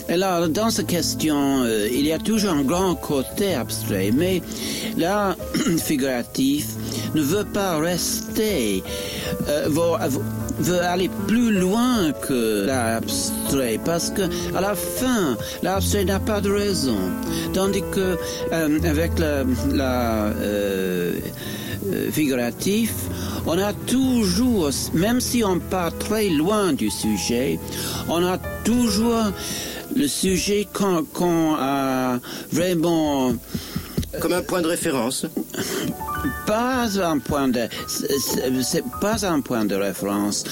[0.08, 4.40] Là, dans cette question, euh, il y a toujours un grand côté abstrait, mais
[4.96, 5.36] l'art
[5.78, 6.66] figuratif
[7.14, 8.82] ne veut pas rester,
[9.48, 9.68] euh,
[10.60, 14.22] veut, aller plus loin que l'abstrait, parce que
[14.56, 16.98] à la fin, l'abstrait n'a pas de raison,
[17.52, 18.16] tandis que
[18.52, 19.44] euh, avec la,
[22.12, 22.92] figuratif,
[23.46, 27.58] on a toujours, même si on part très loin du sujet,
[28.08, 29.32] on a toujours
[29.94, 32.18] le sujet qu'on a
[32.52, 33.34] vraiment...
[34.20, 35.26] Comme un point de référence
[36.46, 37.68] Pas un point de...
[38.62, 40.44] C'est pas un point de référence.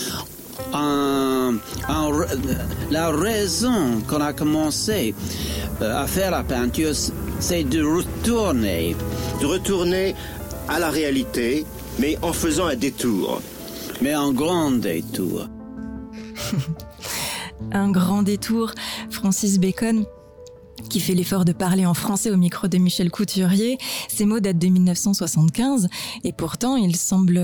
[2.90, 5.14] la raison qu'on a commencé
[5.82, 6.92] euh, à faire la peinture,
[7.40, 8.96] c'est de retourner.
[9.40, 10.14] De retourner
[10.68, 11.64] à la réalité,
[11.98, 13.42] mais en faisant un détour.
[14.00, 15.48] Mais un grand détour.
[17.72, 18.72] un grand détour.
[19.10, 20.04] Francis Bacon
[20.90, 23.78] qui fait l'effort de parler en français au micro de Michel Couturier.
[24.08, 25.88] Ces mots datent de 1975
[26.22, 27.40] et pourtant ils semblent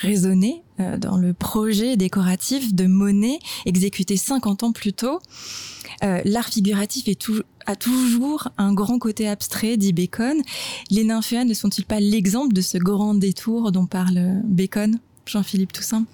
[0.00, 5.20] résonner euh, dans le projet décoratif de Monet exécuté 50 ans plus tôt.
[6.02, 7.04] Euh, l'art figuratif
[7.66, 10.42] a toujours un grand côté abstrait, dit Bacon.
[10.90, 16.04] Les nymphéas ne sont-ils pas l'exemple de ce grand détour dont parle Bacon, Jean-Philippe Toussaint?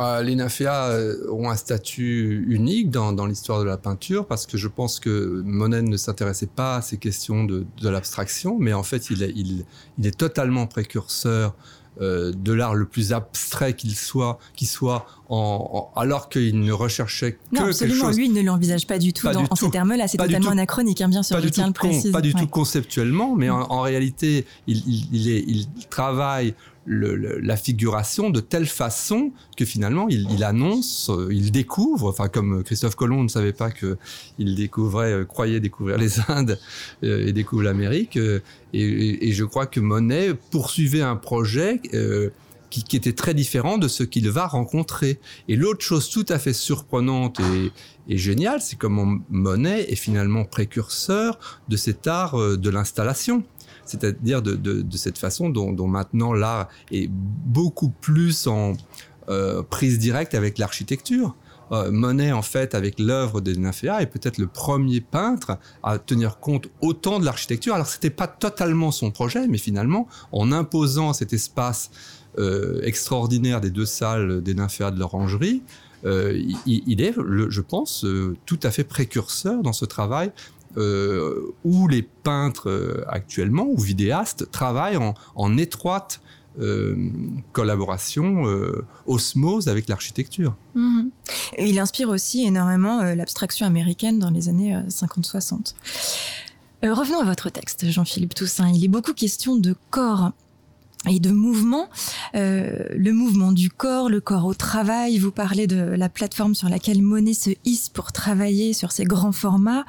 [0.00, 4.46] Euh, les nymphéas euh, ont un statut unique dans, dans l'histoire de la peinture parce
[4.46, 8.72] que je pense que Monet ne s'intéressait pas à ces questions de, de l'abstraction, mais
[8.74, 9.64] en fait, il est, il,
[9.98, 11.54] il est totalement précurseur
[12.02, 16.70] euh, de l'art le plus abstrait qu'il soit, qui soit, en, en, alors qu'il ne
[16.72, 17.94] recherchait que non, absolument.
[17.94, 18.16] quelque chose.
[18.18, 19.64] Lui, il ne l'envisage pas du tout Pas dans, du en tout.
[19.64, 20.06] ces termes-là.
[20.06, 20.52] C'est totalement tout.
[20.52, 21.36] anachronique, hein, bien sûr.
[21.36, 22.12] pas je du, tiens tout, le con- préciser.
[22.12, 22.40] pas du Ouais.
[22.42, 26.54] tout conceptuellement, mais en, en réalité, il, il, il, est, il travaille
[26.86, 32.94] la figuration de telle façon que finalement, il, annonce, euh, il découvre, enfin comme Christophe
[32.94, 33.96] Colomb ne savait pas que
[34.38, 36.58] il découvrait, euh, croyait découvrir les Indes
[37.02, 38.18] euh, et découvre l'Amérique,
[38.72, 41.80] et, je crois que Monet poursuivait un projet.
[42.68, 45.18] qui, était très différent de ce qu'il va rencontrer.
[45.48, 47.72] Et l'autre chose tout à fait surprenante et,
[48.12, 53.44] et géniale, c'est comment Monet est finalement précurseur de cet art de l'installation.
[53.86, 58.72] C'est-à-dire de, de, de cette façon dont, maintenant l'art est beaucoup plus en
[59.28, 61.34] euh, prise directe avec l'architecture.
[61.72, 66.38] Euh, Monet, en fait, avec l'œuvre des nymphéas, est peut-être le premier peintre à tenir
[66.38, 67.74] compte autant de l'architecture.
[67.74, 71.90] Alors, c'était pas totalement son projet, mais finalement, en imposant cet espace
[72.38, 75.62] euh, extraordinaire des deux salles des nymphéas de l'orangerie,
[76.66, 77.14] il, est,
[77.48, 78.06] je pense,
[78.44, 80.30] tout à fait précurseur dans ce travail
[80.76, 84.98] euh, où les peintres euh, actuellement ou vidéastes travaillent
[85.34, 86.20] en, étroite
[86.58, 86.96] euh,
[87.52, 88.44] collaboration,
[89.06, 90.54] osmose avec l'architecture.
[90.74, 91.10] Mhm.
[91.56, 95.74] Et Il inspire aussi énormément l'abstraction américaine dans les années euh, 50-60.
[96.84, 98.70] Euh, revenons à votre texte, Jean-Philippe Toussaint.
[98.70, 100.32] Il est beaucoup question de corps
[101.06, 101.88] et de mouvement.
[102.34, 105.18] Euh, le mouvement du corps, le corps au travail.
[105.18, 109.32] Vous parlez de la plateforme sur laquelle Monet se hisse pour travailler sur ces grands
[109.32, 109.84] formats.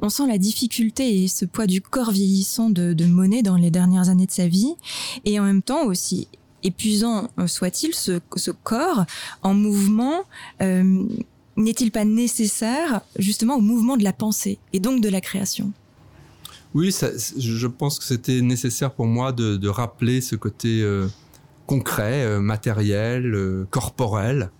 [0.00, 4.08] On sent la difficulté et ce poids du corps vieillissant de, Monet dans les dernières
[4.08, 4.74] années de sa vie.
[5.24, 6.28] Et en même temps aussi
[6.62, 9.04] épuisant euh, soit-il, ce, ce corps
[9.42, 10.20] en mouvement
[10.60, 11.04] euh,
[11.56, 15.72] n'est-il pas nécessaire justement au mouvement de la pensée et donc de la création?
[16.74, 21.06] Oui, je pense que c'était nécessaire pour moi de, rappeler ce côté euh,
[21.66, 24.50] concret, euh, matériel, euh, corporel,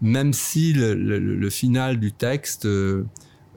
[0.00, 2.68] même si le, final du texte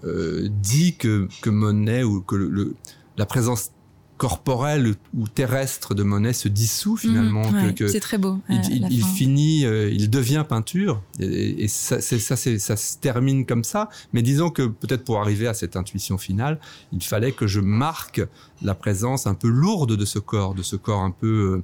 [0.03, 2.73] dit que, Monet ou que
[3.17, 3.71] la présence
[4.19, 8.37] corporelle ou terrestre de Monet se dissout finalement, Mhm, ouais, que, que c'est très beau.
[8.49, 13.45] il, finit, euh, il devient peinture, et, et ça, c'est, ça, c'est, ça se termine
[13.45, 13.87] comme ça.
[14.11, 16.59] Mais disons que peut-être pour arriver à cette intuition finale,
[16.91, 18.21] il fallait que je marque
[18.61, 21.63] la présence un peu lourde de ce corps, de ce corps un peu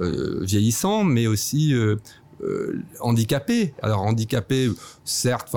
[0.00, 1.96] euh, euh, vieillissant, mais aussi euh,
[3.00, 3.74] handicapé.
[3.82, 4.70] Alors handicapé,
[5.04, 5.52] certes,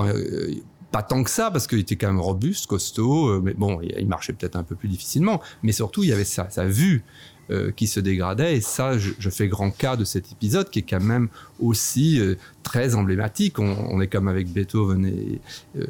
[0.90, 4.06] pas tant que ça, parce qu'il était quand même robuste, costaud, euh, mais bon, il
[4.06, 5.40] marchait peut-être un peu plus difficilement.
[5.62, 7.04] Mais surtout, il y avait sa, vue
[7.50, 8.56] euh, qui se dégradait.
[8.56, 11.28] Et ça, je, fais grand cas de cet épisode qui est quand même
[11.60, 13.58] aussi euh, très emblématique.
[13.58, 15.40] On, est comme avec Beethoven et,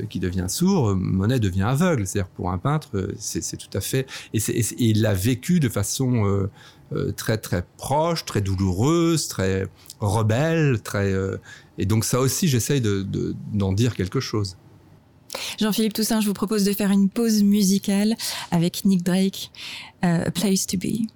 [0.09, 2.07] qui devient sourd, Monet devient aveugle.
[2.07, 4.07] C'est-à-dire pour un peintre, c'est tout à fait.
[4.35, 4.41] Et,
[4.79, 6.49] il l'a vécu de façon
[7.17, 9.69] très très proche, très douloureuse, très
[10.01, 10.81] rebelle,
[11.79, 14.57] et donc ça aussi, j'essaye de- de- d'en dire quelque chose.
[15.61, 18.17] Jean-Philippe Toussaint, je vous propose de faire une pause musicale
[18.51, 19.51] avec Nick Drake,
[20.05, 21.07] euh, A Place to Be.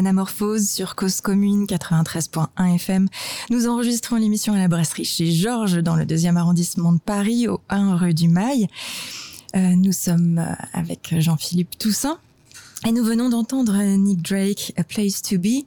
[0.00, 3.06] Anamorphose sur Cause Commune 93.1 FM.
[3.50, 7.60] Nous enregistrons l'émission à la brasserie chez Georges dans le deuxième arrondissement de Paris, au
[7.68, 8.66] 1 rue du Mail.
[9.54, 12.18] Euh, nous sommes euh, avec Jean-Philippe Toussaint
[12.88, 15.66] et nous venons d'entendre Nick Drake, A Place to Be.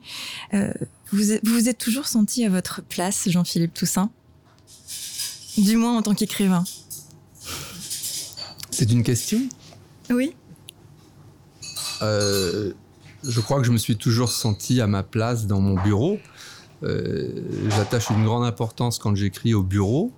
[0.55, 0.73] Euh,
[1.11, 4.09] vous vous vous êtes toujours senti à votre place, Jean-Philippe Toussaint?
[5.59, 6.63] Du moins en tant qu'écrivain.
[8.71, 9.41] C'est une question?
[10.09, 10.33] Oui.
[12.01, 12.73] Euh,
[13.27, 16.19] je crois que je me suis toujours senti à ma place dans mon bureau.
[16.83, 17.29] Euh,
[17.69, 20.11] J'attache une grande importance quand j'écris au bureau.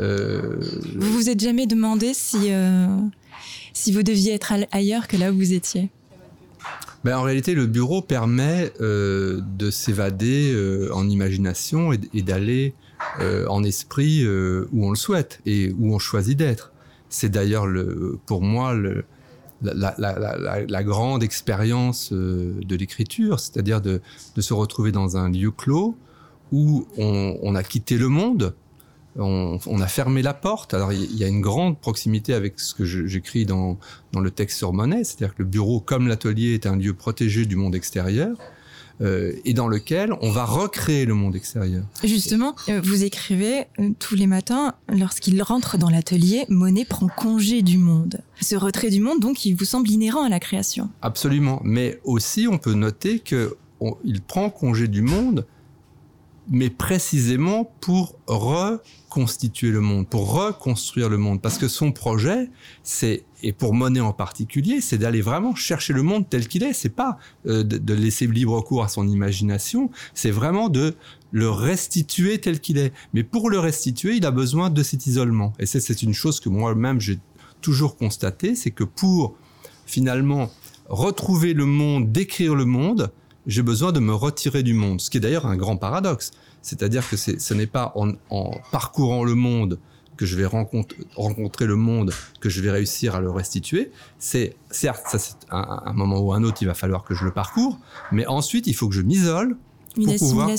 [0.00, 0.56] Euh,
[0.96, 2.86] Vous vous êtes jamais demandé si, euh,
[3.72, 5.90] si vous deviez être ailleurs que là où vous étiez?
[7.04, 10.54] Ben, en réalité, le bureau permet euh, de s'évader
[10.92, 12.74] en imagination et, et d'aller
[13.48, 16.72] en esprit où on le souhaite et où on choisit d'être.
[17.08, 19.04] C'est d'ailleurs le, pour moi le,
[19.62, 24.00] la, grande expérience euh, de l'écriture, c'est-à-dire de,
[24.38, 25.96] se retrouver dans un lieu clos
[26.52, 28.54] où on, a quitté le monde,
[29.16, 30.74] on, a fermé la porte.
[30.74, 33.78] Alors il y a une grande proximité avec ce que j'écris dans,
[34.12, 37.46] dans le texte sur Monet, c'est-à-dire que le bureau, comme l'atelier, est un lieu protégé
[37.46, 38.36] du monde extérieur.
[39.02, 41.84] Euh, et dans lequel on va recréer le monde extérieur.
[42.02, 47.62] Justement, euh, vous écrivez euh, tous les matins, lorsqu'il rentre dans l'atelier, Monet prend congé
[47.62, 48.20] du monde.
[48.40, 50.88] Ce retrait du monde, donc, il vous semble inhérent à la création.
[51.02, 51.60] Absolument.
[51.64, 55.46] Mais aussi, on peut noter que on- il prend congé du monde,
[56.48, 61.42] mais précisément pour reconstituer le monde, pour reconstruire le monde.
[61.42, 62.50] Parce que son projet,
[62.82, 66.72] c'est, et pour Monet en particulier, c'est d'aller vraiment chercher le monde tel qu'il est.
[66.72, 70.96] C'est pas euh, de, laisser libre cours à son imagination, c'est vraiment de
[71.30, 72.92] le restituer tel qu'il est.
[73.14, 75.52] Mais pour le restituer, il a besoin de cet isolement.
[75.60, 77.20] Et c'est, une chose que moi-même j'ai
[77.60, 79.36] toujours constaté, c'est que pour
[79.86, 80.50] finalement
[80.88, 83.12] retrouver le monde, décrire le monde,
[83.46, 85.00] j'ai besoin de me retirer du monde.
[85.00, 86.32] Ce qui est d'ailleurs un grand paradoxe.
[86.62, 89.78] C'est-à-dire que ce n'est pas en parcourant le monde
[90.16, 93.90] que je vais rencontre- rencontrer le monde, que je vais réussir à le restituer.
[94.18, 97.24] C'est certes, ça c'est un, un moment ou un autre, il va falloir que je
[97.24, 97.78] le parcours,
[98.12, 99.56] mais ensuite il faut que je m'isole
[99.94, 100.50] Pour pouvoir-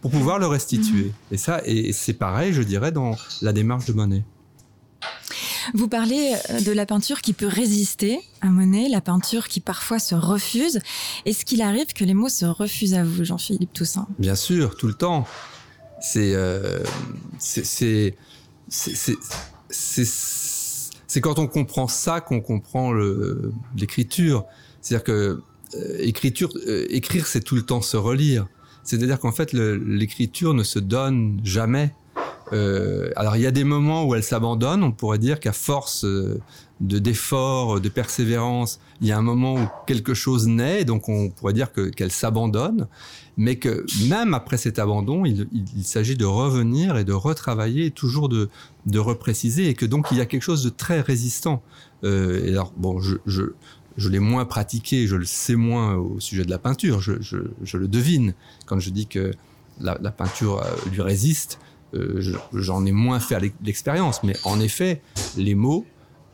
[0.00, 1.12] pour pouvoir le restituer.
[1.30, 4.24] Et ça, et c'est pareil, je dirais, dans la démarche de Monet.
[5.74, 9.98] Vous parlez euh, de la peinture qui peut résister à Monet, la peinture qui parfois
[10.00, 10.80] se refuse.
[11.24, 14.08] Est-ce qu'il arrive que les mots se refusent à vous, Jean-Philippe Toussaint?
[14.18, 15.24] Bien sûr, tout le temps.
[16.00, 16.82] C'est euh,
[17.38, 18.16] c'est c'est
[19.70, 22.92] c'est- quand on comprend ça qu'on comprend
[23.76, 24.44] l'écriture.
[24.80, 25.40] C'est-à-dire que
[25.74, 28.46] euh, écriture, euh, écrire, c'est tout le temps se relire.
[28.84, 31.94] C'est-à-dire qu'en fait, l'écriture ne se donne jamais.
[32.52, 34.82] Euh, alors, il y a des moments où elle s'abandonne.
[34.82, 36.40] On pourrait dire qu'à force euh,
[36.80, 40.84] de d'efforts, de persévérance, il y a un moment où quelque chose naît.
[40.84, 42.88] Donc, on pourrait dire que qu'elle s'abandonne
[43.36, 45.46] mais que même après cet abandon, il,
[45.84, 48.48] s'agit de revenir et de retravailler, et toujours de,
[48.86, 51.62] de repréciser, et que donc il y a quelque chose de très résistant.
[52.04, 56.50] Euh, alors, bon, je, je, l'ai moins pratiqué, je le sais moins au sujet de
[56.50, 58.34] la peinture, je, je, le devine
[58.66, 59.32] quand je dis que
[59.80, 61.58] la, peinture lui résiste.
[61.94, 65.00] Euh, je- J'en ai moins fait l'expérience, mais en effet,
[65.36, 65.84] les mots,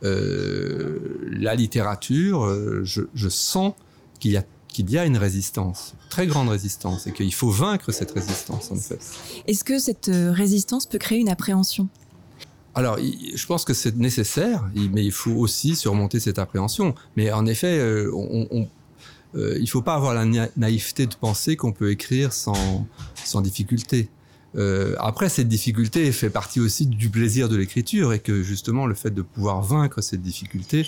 [0.03, 0.99] euh,
[1.31, 3.73] la littérature, euh, je, je sens
[4.19, 7.91] qu'il y a qu'il y a une résistance, très grande résistance, et qu'il faut vaincre
[7.91, 8.99] cette résistance, en fait.
[9.47, 11.89] Est-ce que cette résistance peut créer une appréhension?
[12.75, 16.93] Alors, je pense que c'est nécessaire, mais il faut aussi surmonter cette appréhension.
[17.17, 18.67] Mais en effet, on, on-
[19.35, 22.85] euh, il faut pas avoir la na- naïveté de penser qu'on peut écrire sans,
[23.25, 24.07] sans difficulté.
[24.55, 28.95] Euh, après, cette difficulté fait partie aussi du plaisir de l'écriture et que justement le
[28.95, 30.87] fait de pouvoir vaincre cette difficulté,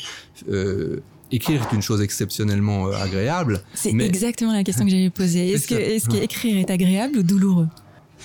[0.49, 0.99] euh,
[1.31, 3.61] écrire est une chose exceptionnellement euh, agréable.
[3.75, 5.51] C'est Mais- exactement la question que j'allais poser.
[5.51, 7.67] Est-ce que, est-ce que écrire est agréable ou douloureux?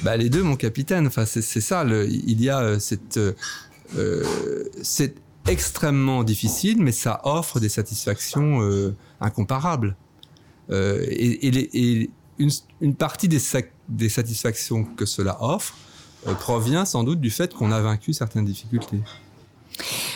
[0.03, 1.07] Bah, les deux, mon capitaine.
[1.07, 1.85] Enfin, c'est ça.
[1.85, 3.19] Le, il y a cette.
[4.83, 5.15] c'est
[5.47, 8.61] extrêmement difficile, mais ça offre des satisfactions
[9.21, 9.97] incomparables.
[10.71, 15.75] Et et, les- et une, une partie des, sac- des satisfactions que cela offre
[16.27, 19.01] euh, provient sans doute du fait qu'on a vaincu certaines difficultés.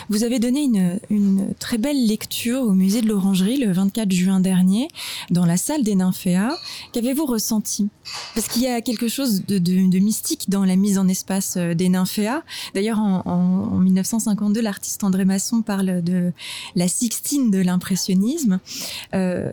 [0.09, 0.69] Vous avez donné
[1.09, 4.87] une, très belle lecture au musée de l'Orangerie le 24 juin dernier,
[5.29, 6.51] dans la salle des nymphéas.
[6.93, 7.89] Qu'avez-vous ressenti?
[8.35, 11.89] Parce qu'il y a quelque chose de, mystique dans la mise en espace euh, des
[11.89, 12.43] nymphéas.
[12.73, 16.31] D'ailleurs, en 1952, l'artiste André Masson parle de
[16.75, 18.59] la Sixtine de l'impressionnisme.
[19.13, 19.51] Euh,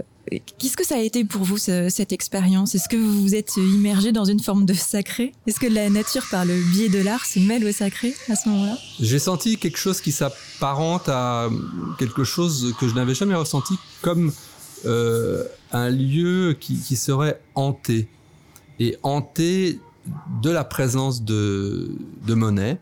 [0.58, 2.74] Qu'est-ce que ça a été pour vous, ce- cette expérience?
[2.74, 5.32] Est-ce que vous vous êtes immergé dans une forme de sacré?
[5.46, 8.48] Est-ce que la nature, par le biais de l'art, se mêle au sacré à ce
[8.48, 8.76] moment-là?
[9.00, 11.48] J'ai senti quelque chose qui s'apparente à
[11.98, 14.32] quelque chose que je n'avais jamais ressenti comme
[14.86, 18.08] euh, un lieu qui, serait hanté
[18.78, 19.80] et hanté
[20.42, 21.90] de la présence de,
[22.26, 22.78] Monet.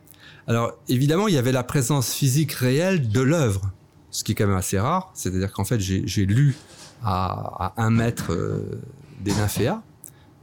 [0.47, 3.73] Alors évidemment, il y avait la présence physique réelle de l'œuvre,
[4.11, 5.11] ce qui est quand même assez rare.
[5.15, 6.57] C'est-à-dire qu'en fait, j'ai lu
[7.05, 8.81] à, un mètre euh,
[9.21, 9.83] des nymphéas.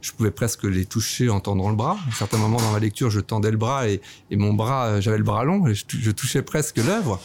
[0.00, 1.96] Je pouvais presque les toucher en tendant le bras.
[2.06, 4.00] À un certain moment dans ma lecture, je tendais le bras et,
[4.30, 7.20] mon bras, euh, j'avais le bras long et je, tou- je touchais presque l'œuvre.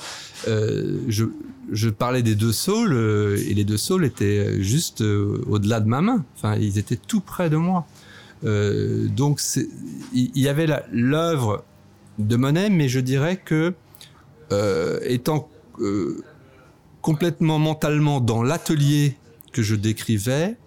[0.47, 2.93] Euh, je, parlais des deux saules
[3.45, 6.23] et les deux saules étaient juste au-delà de ma main.
[6.35, 7.85] Enfin, ils étaient tout près de moi.
[8.43, 9.41] Donc,
[10.13, 11.65] il y avait l'œuvre
[12.17, 13.73] de Monet, mais je dirais que
[15.05, 15.49] étant
[17.01, 19.15] complètement mentalement dans l'atelier
[19.51, 20.57] que je décrivais,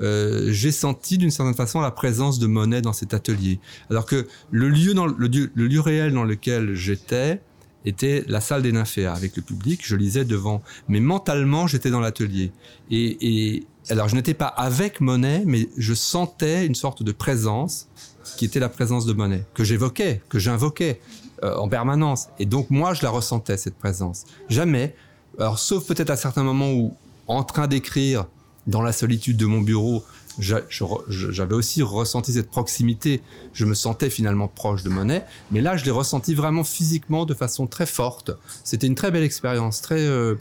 [0.00, 3.58] euh, j'ai senti d'une certaine façon la présence de Monet dans cet atelier.
[3.90, 7.40] Alors que le lieu, réel dans lequel j'étais
[7.84, 9.80] était la salle des nymphéas avec le public.
[9.84, 12.52] Je lisais devant, mais mentalement j'étais dans l'atelier.
[12.90, 17.88] Et, et alors je n'étais pas avec Monet, mais je sentais une sorte de présence
[18.36, 21.00] qui était la présence de Monet que j'évoquais, que j'invoquais
[21.42, 22.28] euh, en permanence.
[22.38, 24.24] Et donc moi je la ressentais cette présence.
[24.48, 24.94] Jamais.
[25.38, 26.94] Alors sauf peut-être à certains moments où
[27.28, 28.26] en train d'écrire
[28.66, 30.04] dans la solitude de mon bureau,
[30.38, 33.22] j'avais aussi ressenti cette proximité.
[33.52, 37.34] Je me sentais finalement proche de Monet, mais là, je l'ai ressenti vraiment physiquement de
[37.34, 38.30] façon très forte.
[38.64, 39.80] C'était une très belle expérience.
[39.80, 40.36] Très, euh,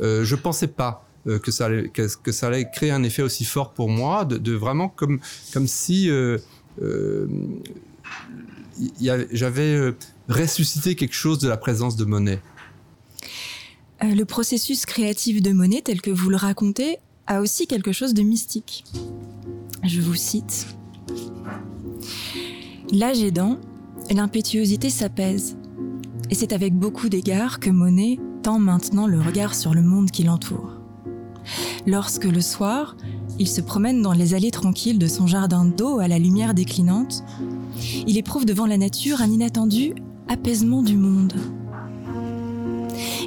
[0.00, 4.24] euh, je pensais pas euh, que ça allait, créer un effet aussi fort pour moi,
[4.24, 5.20] de, de vraiment comme
[5.52, 6.38] comme si euh,
[6.80, 7.26] euh,
[9.32, 9.92] j'avais
[10.28, 12.40] ressuscité quelque chose de la présence de Monet.
[14.02, 18.14] Euh, le processus créatif de Monet, tel que vous le racontez, a aussi quelque chose
[18.14, 18.84] de mystique.
[19.82, 20.68] Je vous cite.
[22.92, 23.58] L'âge aidant,
[24.10, 25.56] l'impétuosité s'apaise.
[26.30, 30.22] Et c'est avec beaucoup d'égards que Monet tend maintenant le regard sur le monde qui
[30.22, 30.74] l'entoure.
[31.86, 32.96] Lorsque le soir,
[33.38, 37.24] il se promène dans les allées tranquilles de son jardin d'eau à la lumière déclinante,
[38.06, 39.94] il éprouve devant la nature un inattendu
[40.28, 41.34] apaisement du monde.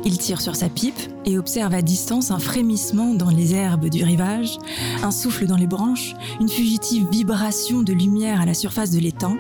[0.04, 4.04] Il tire sur sa pipe et observe à distance un frémissement dans les herbes du
[4.04, 4.58] rivage,
[5.04, 9.36] un souffle dans les branches, une fugitive vibration de lumière à la surface de l'étang,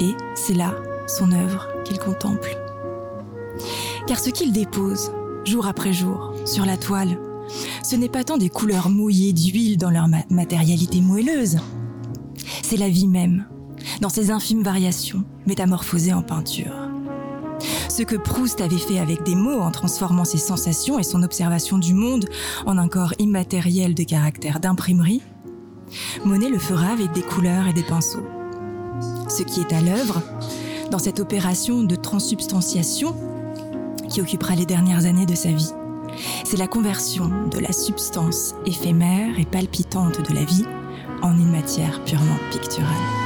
[0.00, 0.74] et c'est là
[1.06, 2.56] son œuvre qu'il contemple.
[4.06, 5.10] Car ce qu'il dépose,
[5.44, 7.18] jour après jour, sur la toile,
[7.82, 11.58] ce n'est pas tant des couleurs mouillées d'huile dans leur ma- matérialité moelleuse,
[12.62, 13.46] c'est la vie même,
[14.00, 16.83] dans ses infimes variations, métamorphosées en peinture.
[17.96, 21.78] Ce que Proust avait fait avec des mots en transformant ses sensations et son observation
[21.78, 22.28] du monde
[22.66, 25.22] en un corps immatériel de caractère d'imprimerie,
[26.24, 28.26] Monet le fera avec des couleurs et des pinceaux.
[29.28, 30.22] Ce qui est à l'œuvre,
[30.90, 33.14] dans cette opération de transsubstantiation
[34.08, 35.70] qui occupera les dernières années de sa vie,
[36.42, 40.66] c'est la conversion de la substance éphémère et palpitante de la vie
[41.22, 43.23] en une matière purement picturale.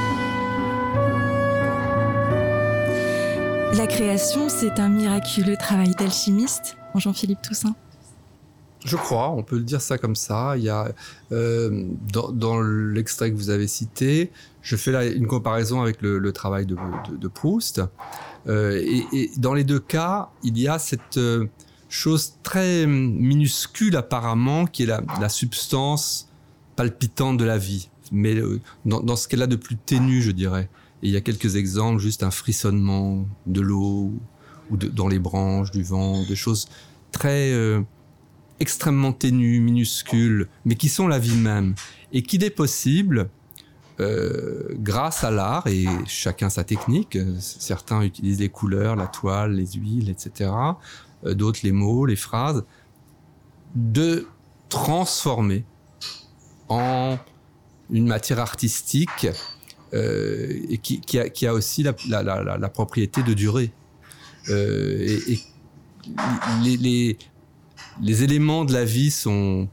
[3.73, 7.75] La création, c'est un miraculeux travail d'alchimiste, Jean-Philippe Toussaint.
[8.83, 10.57] Je crois, on peut le dire ça comme ça.
[10.57, 10.91] Il y a
[11.31, 14.31] euh, dans, l'extrait que vous avez cité,
[14.63, 17.81] je fais là une comparaison avec le, travail de, Proust.
[18.47, 18.81] Euh,
[19.13, 21.45] et, dans les deux cas, il y a cette euh,
[21.89, 26.27] chose très minuscule apparemment, qui est la, substance
[26.75, 28.35] palpitante de la vie, mais
[28.85, 30.69] dans, dans ce qu'elle a de plus ténu, je dirais.
[31.01, 34.13] Il y a quelques exemples, juste un frissonnement de l'eau
[34.69, 36.67] ou de, dans les branches du vent, des choses
[37.11, 37.81] très euh,
[38.59, 41.75] extrêmement ténues, minuscules, mais qui sont la vie même
[42.11, 43.29] et qu'il est possible,
[43.99, 47.15] euh, grâce à l'art et chacun sa technique.
[47.15, 50.51] euh, Certains utilisent les couleurs, la toile, les huiles, etc.
[51.23, 52.63] D'autres les mots, les phrases,
[53.75, 54.27] de
[54.69, 55.65] transformer
[56.69, 57.17] en
[57.89, 59.27] une matière artistique
[59.93, 63.71] et qui, a, aussi la, propriété de durer.
[64.49, 65.17] Euh,
[66.61, 69.67] les, éléments de la vie sont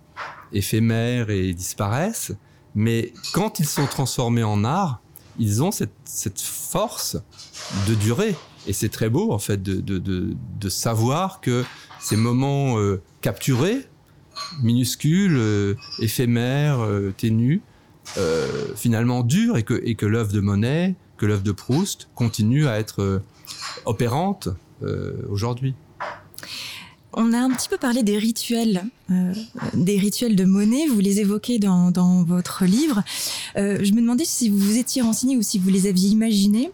[0.53, 2.33] éphémères et disparaissent,
[2.75, 5.01] mais quand ils sont transformés en art,
[5.39, 7.17] ils ont cette, force
[7.89, 8.35] de durer.
[8.67, 11.65] Et c'est très beau, en fait, de, savoir que
[12.01, 13.87] ces moments euh, capturés,
[14.63, 17.61] minuscules, euh, éphémères, euh, ténus,
[18.19, 23.03] euh, finalement durent et que, l'œuvre de Monet, que l'œuvre de Proust continue à être
[23.03, 23.23] euh,
[23.85, 24.49] opérante
[24.83, 25.75] euh, aujourd'hui.
[27.13, 28.85] On a un petit peu parlé des rituels,
[29.73, 30.87] des rituels de Monet.
[30.87, 33.03] Vous les évoquez dans, votre livre.
[33.55, 36.71] Je me demandais si vous vous étiez renseigné ou si vous les aviez imaginés.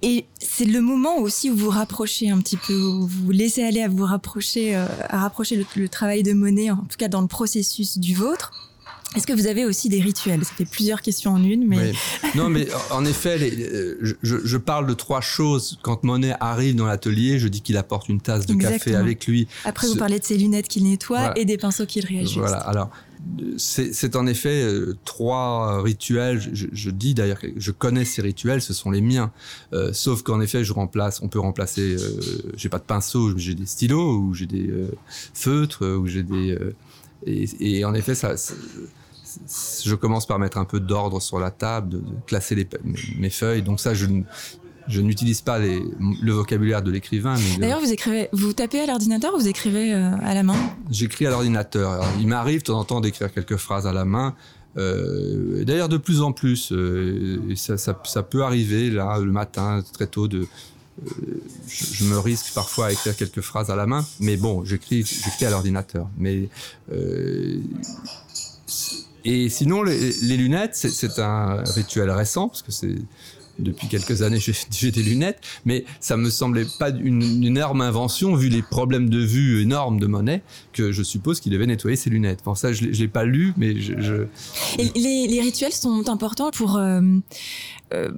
[0.00, 3.82] Et c'est le moment aussi où vous rapprochez un petit peu, où vous laissez aller
[3.82, 7.98] à vous rapprocher, à rapprocher le travail de Monet, en tout cas dans le processus
[7.98, 8.65] du vôtre.
[9.16, 10.44] Est-ce que vous avez aussi des rituels?
[10.44, 12.30] Ça fait plusieurs questions en une, mais Oui.
[12.34, 15.78] Non, mais en effet, les- euh, je, parle de trois choses.
[15.82, 19.48] Quand Monet arrive dans l'atelier, je dis qu'il apporte une tasse de café avec lui.
[19.64, 21.38] après Ce- vous parlez de ces lunettes qu'il nettoie Voilà.
[21.38, 22.36] et des pinceaux qu'il réajuste.
[22.36, 22.58] Voilà.
[22.58, 22.90] Alors,
[23.56, 26.40] c'est en effet euh, trois rituels.
[26.52, 29.32] Je, dis d'ailleurs que je connais ces rituels, ce sont les miens.
[29.72, 31.20] Euh, sauf qu'en effet, je remplace.
[31.22, 31.96] On peut remplacer.
[31.98, 32.10] Euh,
[32.56, 34.70] j'ai pas de pinceau, j'ai des stylos ou j'ai des
[35.34, 36.56] feutres ou j'ai des.
[37.26, 38.36] et, et en effet, ça.
[38.36, 38.54] ça-
[39.84, 42.98] je commence par mettre un peu d'ordre sur la table, de, de classer les, mes,
[43.18, 43.62] mes feuilles.
[43.62, 44.06] Donc ça, je,
[45.00, 45.82] n'utilise pas les,
[46.22, 50.10] le vocabulaire de l'écrivain, D'ailleurs, vous écrivez, vous tapez à l'ordinateur ou vous écrivez euh,
[50.22, 50.56] à la main?
[50.90, 52.04] J'écris à l'ordinateur.
[52.20, 54.34] Il m'arrive de temps en temps d'écrire quelques phrases à la main.
[54.76, 59.32] Euh, D'ailleurs, de plus en plus, euh, et ça, ça, ça peut arriver là le
[59.32, 60.28] matin très tôt.
[60.28, 60.46] De,
[61.66, 65.02] je, je me risque parfois à écrire quelques phrases à la main, mais bon, j'écris,
[65.04, 66.08] j'écris à l'ordinateur.
[66.18, 66.48] Mais
[69.26, 72.94] et sinon, les, lunettes, c'est- un rituel récent parce que c'est
[73.58, 74.38] depuis quelques années
[74.70, 79.08] j'ai des lunettes, mais ça me semblait pas une, une énorme invention vu les problèmes
[79.08, 82.40] de vue énormes de Monet que je suppose qu'il devait nettoyer ses lunettes.
[82.44, 84.26] Bon ça je je l'ai pas lu, mais je,
[84.94, 87.00] les, rituels sont importants pour euh,
[87.94, 88.10] euh,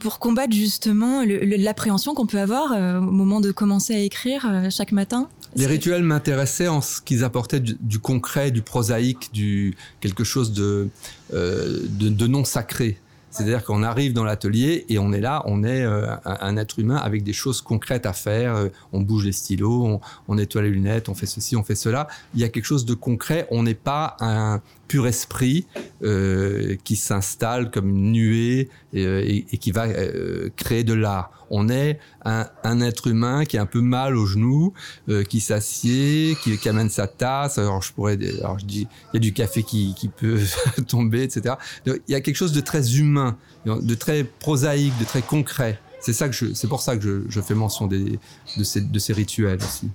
[0.00, 4.92] pour combattre justement l'appréhension qu'on peut avoir euh, au moment de commencer à écrire chaque
[4.92, 5.28] matin?
[5.56, 10.52] Les rituels m'intéressaient en ce qu'ils apportaient du, du concret, du prosaïque, du quelque chose
[10.52, 10.88] de
[11.34, 12.98] euh, de, de non sacré.
[13.30, 16.78] C'est-à-dire qu'on arrive dans l'atelier et on est là, on est euh, un, un être
[16.78, 18.54] humain avec des choses concrètes à faire.
[18.54, 21.74] Euh, On bouge les stylos, on, on nettoie les lunettes, on fait ceci, on fait
[21.74, 22.08] cela.
[22.34, 23.48] Il y a quelque chose de concret.
[23.50, 24.60] On n'est pas un
[24.92, 25.64] pur esprit
[26.02, 31.30] euh, qui s'installe comme une nuée et, euh, qui va euh, créer de l'art.
[31.48, 34.74] On est un, être humain qui est un peu mal au genou,
[35.08, 37.56] euh, qui s'assied, qui, amène sa tasse.
[37.56, 40.40] Alors je pourrais, alors je dis, il y a du café qui, peut
[40.88, 41.54] tomber, etc.
[41.86, 45.80] Il y a quelque chose de très humain, de très prosaïque, de très concret.
[46.00, 48.18] C'est ça que c'est pour ça que je, fais mention de,
[48.62, 49.88] ces, de ces rituels aussi.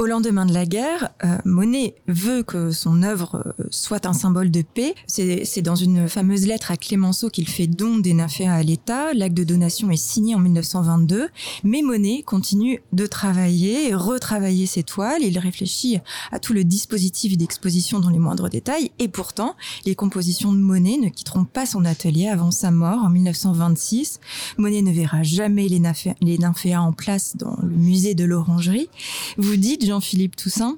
[0.00, 4.50] Au lendemain de la guerre, euh, Monet veut que son œuvre euh, soit un symbole
[4.50, 4.94] de paix.
[5.06, 9.12] C'est dans une fameuse lettre à Clémenceau qu'il fait don des nymphéas à l'État.
[9.12, 11.28] L'acte de donation est signé en 1922,
[11.64, 15.20] mais Monet continue de travailler et retravailler ses toiles.
[15.20, 15.98] Il réfléchit
[16.32, 20.96] à tout le dispositif d'exposition dans les moindres détails, et pourtant, les compositions de Monet
[20.96, 24.18] ne quitteront pas son atelier avant sa mort en 1926.
[24.56, 28.88] Monet ne verra jamais les nymphéas en place dans le musée de l'Orangerie.
[29.36, 30.76] Vous dites, Jean-Philippe Toussaint,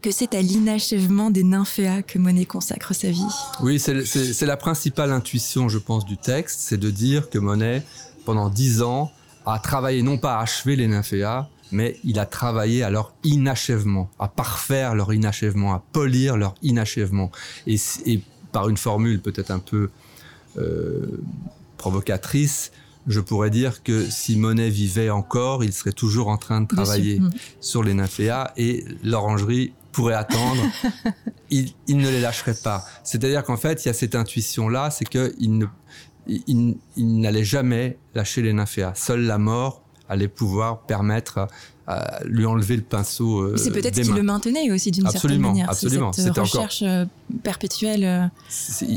[0.00, 3.34] que c'est à l'inachèvement des nymphéas que Monet consacre sa vie.
[3.60, 7.82] Oui, c'est la principale intuition, je pense, du texte, c'est de dire que Monet,
[8.24, 9.10] pendant dix ans,
[9.46, 14.08] a travaillé non pas à achever les nymphéas, mais il a travaillé à leur inachèvement,
[14.20, 17.32] à parfaire leur inachèvement, à polir leur inachèvement.
[17.66, 17.80] Et
[18.52, 19.90] par une formule peut-être un peu
[20.56, 21.20] euh,
[21.78, 22.70] provocatrice,
[23.06, 27.18] je pourrais dire que si Monet vivait encore, il serait toujours en train de travailler
[27.18, 27.28] Dessus.
[27.28, 27.40] Mm.
[27.60, 30.62] sur les nymphéas et l'orangerie pourrait attendre.
[31.50, 32.84] il, il ne les lâcherait pas.
[33.04, 35.66] C'est-à-dire qu'en fait, il y a cette intuition-là, c'est qu'il ne,
[36.26, 38.94] il, il n'allait jamais lâcher les nymphéas.
[38.94, 41.46] Seule la mort allait pouvoir permettre
[41.86, 43.40] à, lui enlever le pinceau.
[43.40, 45.70] euh, c'est peut-être qu'il le maintenait aussi d'une certaine Absolument, manière.
[45.70, 46.12] absolument.
[46.12, 47.04] C'est cette encore- recherche euh,
[47.42, 48.04] perpétuelle.
[48.04, 48.26] euh,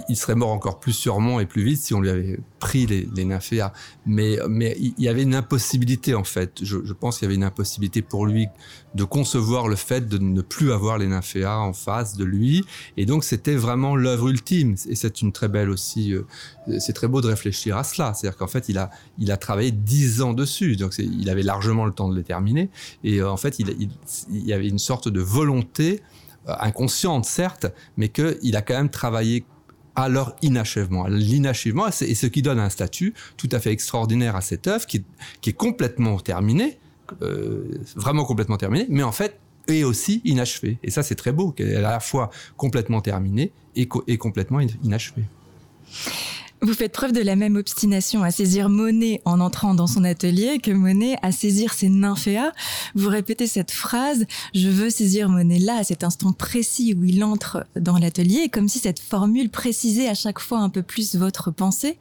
[0.10, 3.08] il serait mort encore plus sûrement et plus vite si on lui avait pris les,
[3.16, 3.74] les nymphéas.
[4.06, 6.60] Mais, mais il y avait une impossibilité en fait.
[6.64, 8.48] Je, je pense qu'il y avait une impossibilité pour lui
[8.96, 12.64] de concevoir le fait de ne plus avoir les nymphéas en face de lui.
[12.96, 14.76] Et donc c'était vraiment l'œuvre ultime.
[14.90, 16.14] Et c'est une très belle aussi.
[16.14, 16.26] euh,
[16.80, 18.14] c'est très beau de réfléchir à cela.
[18.14, 20.76] C'est-à-dire qu'en fait il a, il a travaillé dix ans dessus.
[20.78, 22.70] Donc il avait largement le temps de les terminer.
[23.04, 23.90] Et euh, en fait il,
[24.32, 26.02] y avait une sorte de volonté
[26.48, 27.68] euh, inconsciente certes,
[27.98, 29.46] mais qu'il a quand même travaillé
[29.96, 34.42] à leur inachèvement, l'inachèvement, c'est- ce qui donne un statut tout à fait extraordinaire à
[34.42, 35.04] cette œuvre qui,
[35.48, 36.78] est- complètement terminée,
[37.24, 37.64] euh,
[37.96, 40.78] vraiment complètement terminée, mais en fait est aussi inachevée.
[40.84, 44.18] Et ça, c'est très beau, qu'elle est à la fois complètement terminée et, co- et
[44.18, 45.24] complètement in- inachevée.
[46.62, 50.58] Vous faites preuve de la même obstination à saisir Monet en entrant dans son atelier
[50.58, 52.52] que Monet à saisir ses nymphéas.
[52.96, 57.24] Vous répétez cette phrase Je veux saisir Monet là, à cet instant précis où il
[57.24, 61.52] entre dans l'atelier, comme si cette formule précisait à chaque fois un peu plus votre
[61.52, 61.98] pensée,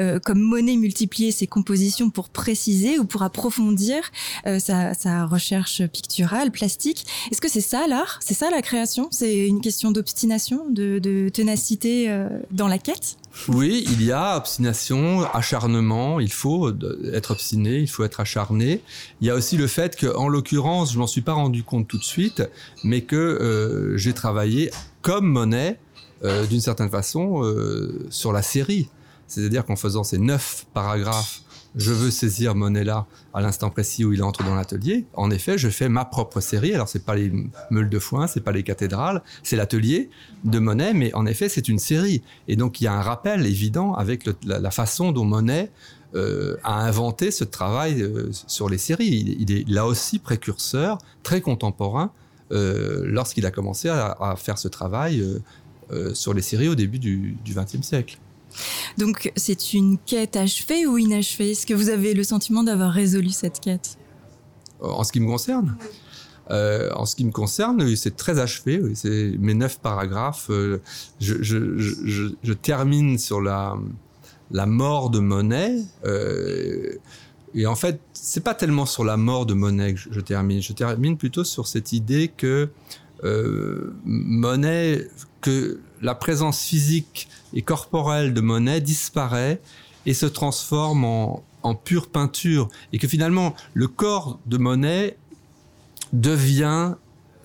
[0.00, 4.12] Euh, comme Monet multipliait ses compositions pour préciser ou pour approfondir
[4.46, 7.06] euh, sa, recherche picturale, plastique.
[7.30, 8.20] Est-ce que c'est ça l'art?
[8.22, 9.08] C'est ça la création?
[9.10, 13.16] C'est une question d'obstination, de, de ténacité euh, dans la quête?
[13.48, 16.72] Oui, il y a obstination, acharnement, il faut
[17.12, 18.80] être obstiné, il faut être acharné.
[19.20, 21.86] Il y a aussi le fait que, en l'occurrence, je m'en suis pas rendu compte
[21.86, 22.42] tout de suite,
[22.82, 24.70] mais que euh, j'ai travaillé
[25.02, 25.78] comme Monet,
[26.24, 28.88] euh, d'une certaine façon, euh, sur la série.
[29.28, 31.42] C'est-à-dire qu'en faisant ces neuf paragraphes
[31.76, 35.04] je veux saisir Monet-là à l'instant précis où il entre dans l'atelier.
[35.12, 36.74] En effet, je fais ma propre série.
[36.74, 37.30] Alors, c'est pas les
[37.70, 40.08] meules de foin, c'est pas les cathédrales, c'est l'atelier
[40.44, 42.22] de Monet, mais en effet, c'est une série.
[42.48, 45.70] Et donc, il y a un rappel évident avec la, façon dont Monet
[46.14, 49.36] euh, a inventé ce travail euh, sur les séries.
[49.38, 52.10] Il, est là aussi précurseur, très contemporain,
[52.52, 55.22] euh, lorsqu'il a commencé à, faire ce travail
[56.14, 58.18] sur les séries au début du XXe siècle.
[58.98, 61.52] Donc c'est une quête achevée ou inachevée?
[61.52, 63.98] Est-ce que vous avez le sentiment d'avoir résolu cette quête?
[64.80, 65.76] En ce qui me concerne?
[66.50, 68.80] Euh, en ce qui me concerne, c'est très achevé.
[68.94, 70.48] C'est mes neuf paragraphes.
[70.50, 70.80] Euh,
[71.20, 73.76] je, termine sur la,
[74.66, 75.76] mort de Monet.
[76.04, 76.94] Euh,
[77.54, 80.62] et en fait, c'est pas tellement sur la mort de Monet que je, termine.
[80.62, 82.68] Je termine plutôt sur cette idée que
[84.04, 85.08] Monet,
[85.40, 89.60] que la présence physique et corporelle de Monet disparaît
[90.04, 91.42] et se transforme en,
[91.74, 92.68] pure peinture.
[92.92, 95.16] Et que finalement, le corps de Monet
[96.12, 96.94] devient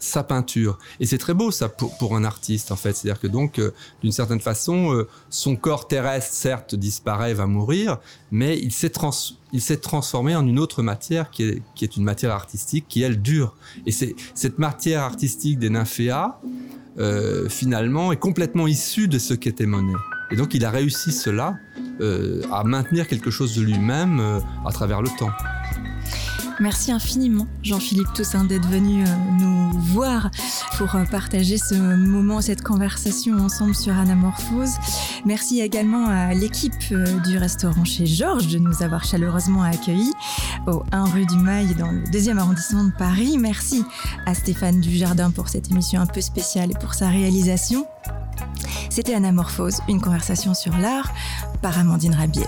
[0.02, 0.78] sa peinture.
[1.00, 2.94] Et c'est très beau ça pour, un artiste en fait.
[2.94, 3.72] C'est-à-dire que donc, euh,
[4.02, 8.00] d'une certaine façon, euh, son corps terrestre certes disparaît, va mourir,
[8.32, 12.86] mais il s'est transformé en une autre matière qui est, qui est une matière artistique
[12.90, 13.56] qui elle dure.
[13.86, 16.40] Et c'est cette matière artistique des nymphéas
[16.98, 19.94] euh, finalement, est complètement issu de ce qu'était Monet.
[20.32, 21.56] Et donc, il a réussi cela,
[22.52, 25.30] à maintenir quelque chose de lui-même à travers le temps.
[26.60, 29.04] Merci infiniment, Jean-Philippe Toussaint, d'être venu
[29.40, 30.30] nous voir
[30.78, 34.74] pour partager ce moment, cette conversation ensemble sur Anamorphose.
[35.26, 36.94] Merci également à l'équipe
[37.26, 40.14] du restaurant chez Georges de nous avoir chaleureusement accueillis
[40.68, 43.38] au 1 rue du Mail dans le deuxième arrondissement de Paris.
[43.40, 43.84] Merci
[44.26, 47.86] à Stéphane Dujardin pour cette émission un peu spéciale et pour sa réalisation.
[48.90, 51.12] C'était Anamorphose, une conversation sur l'art
[51.62, 52.46] par Amandine Rabier.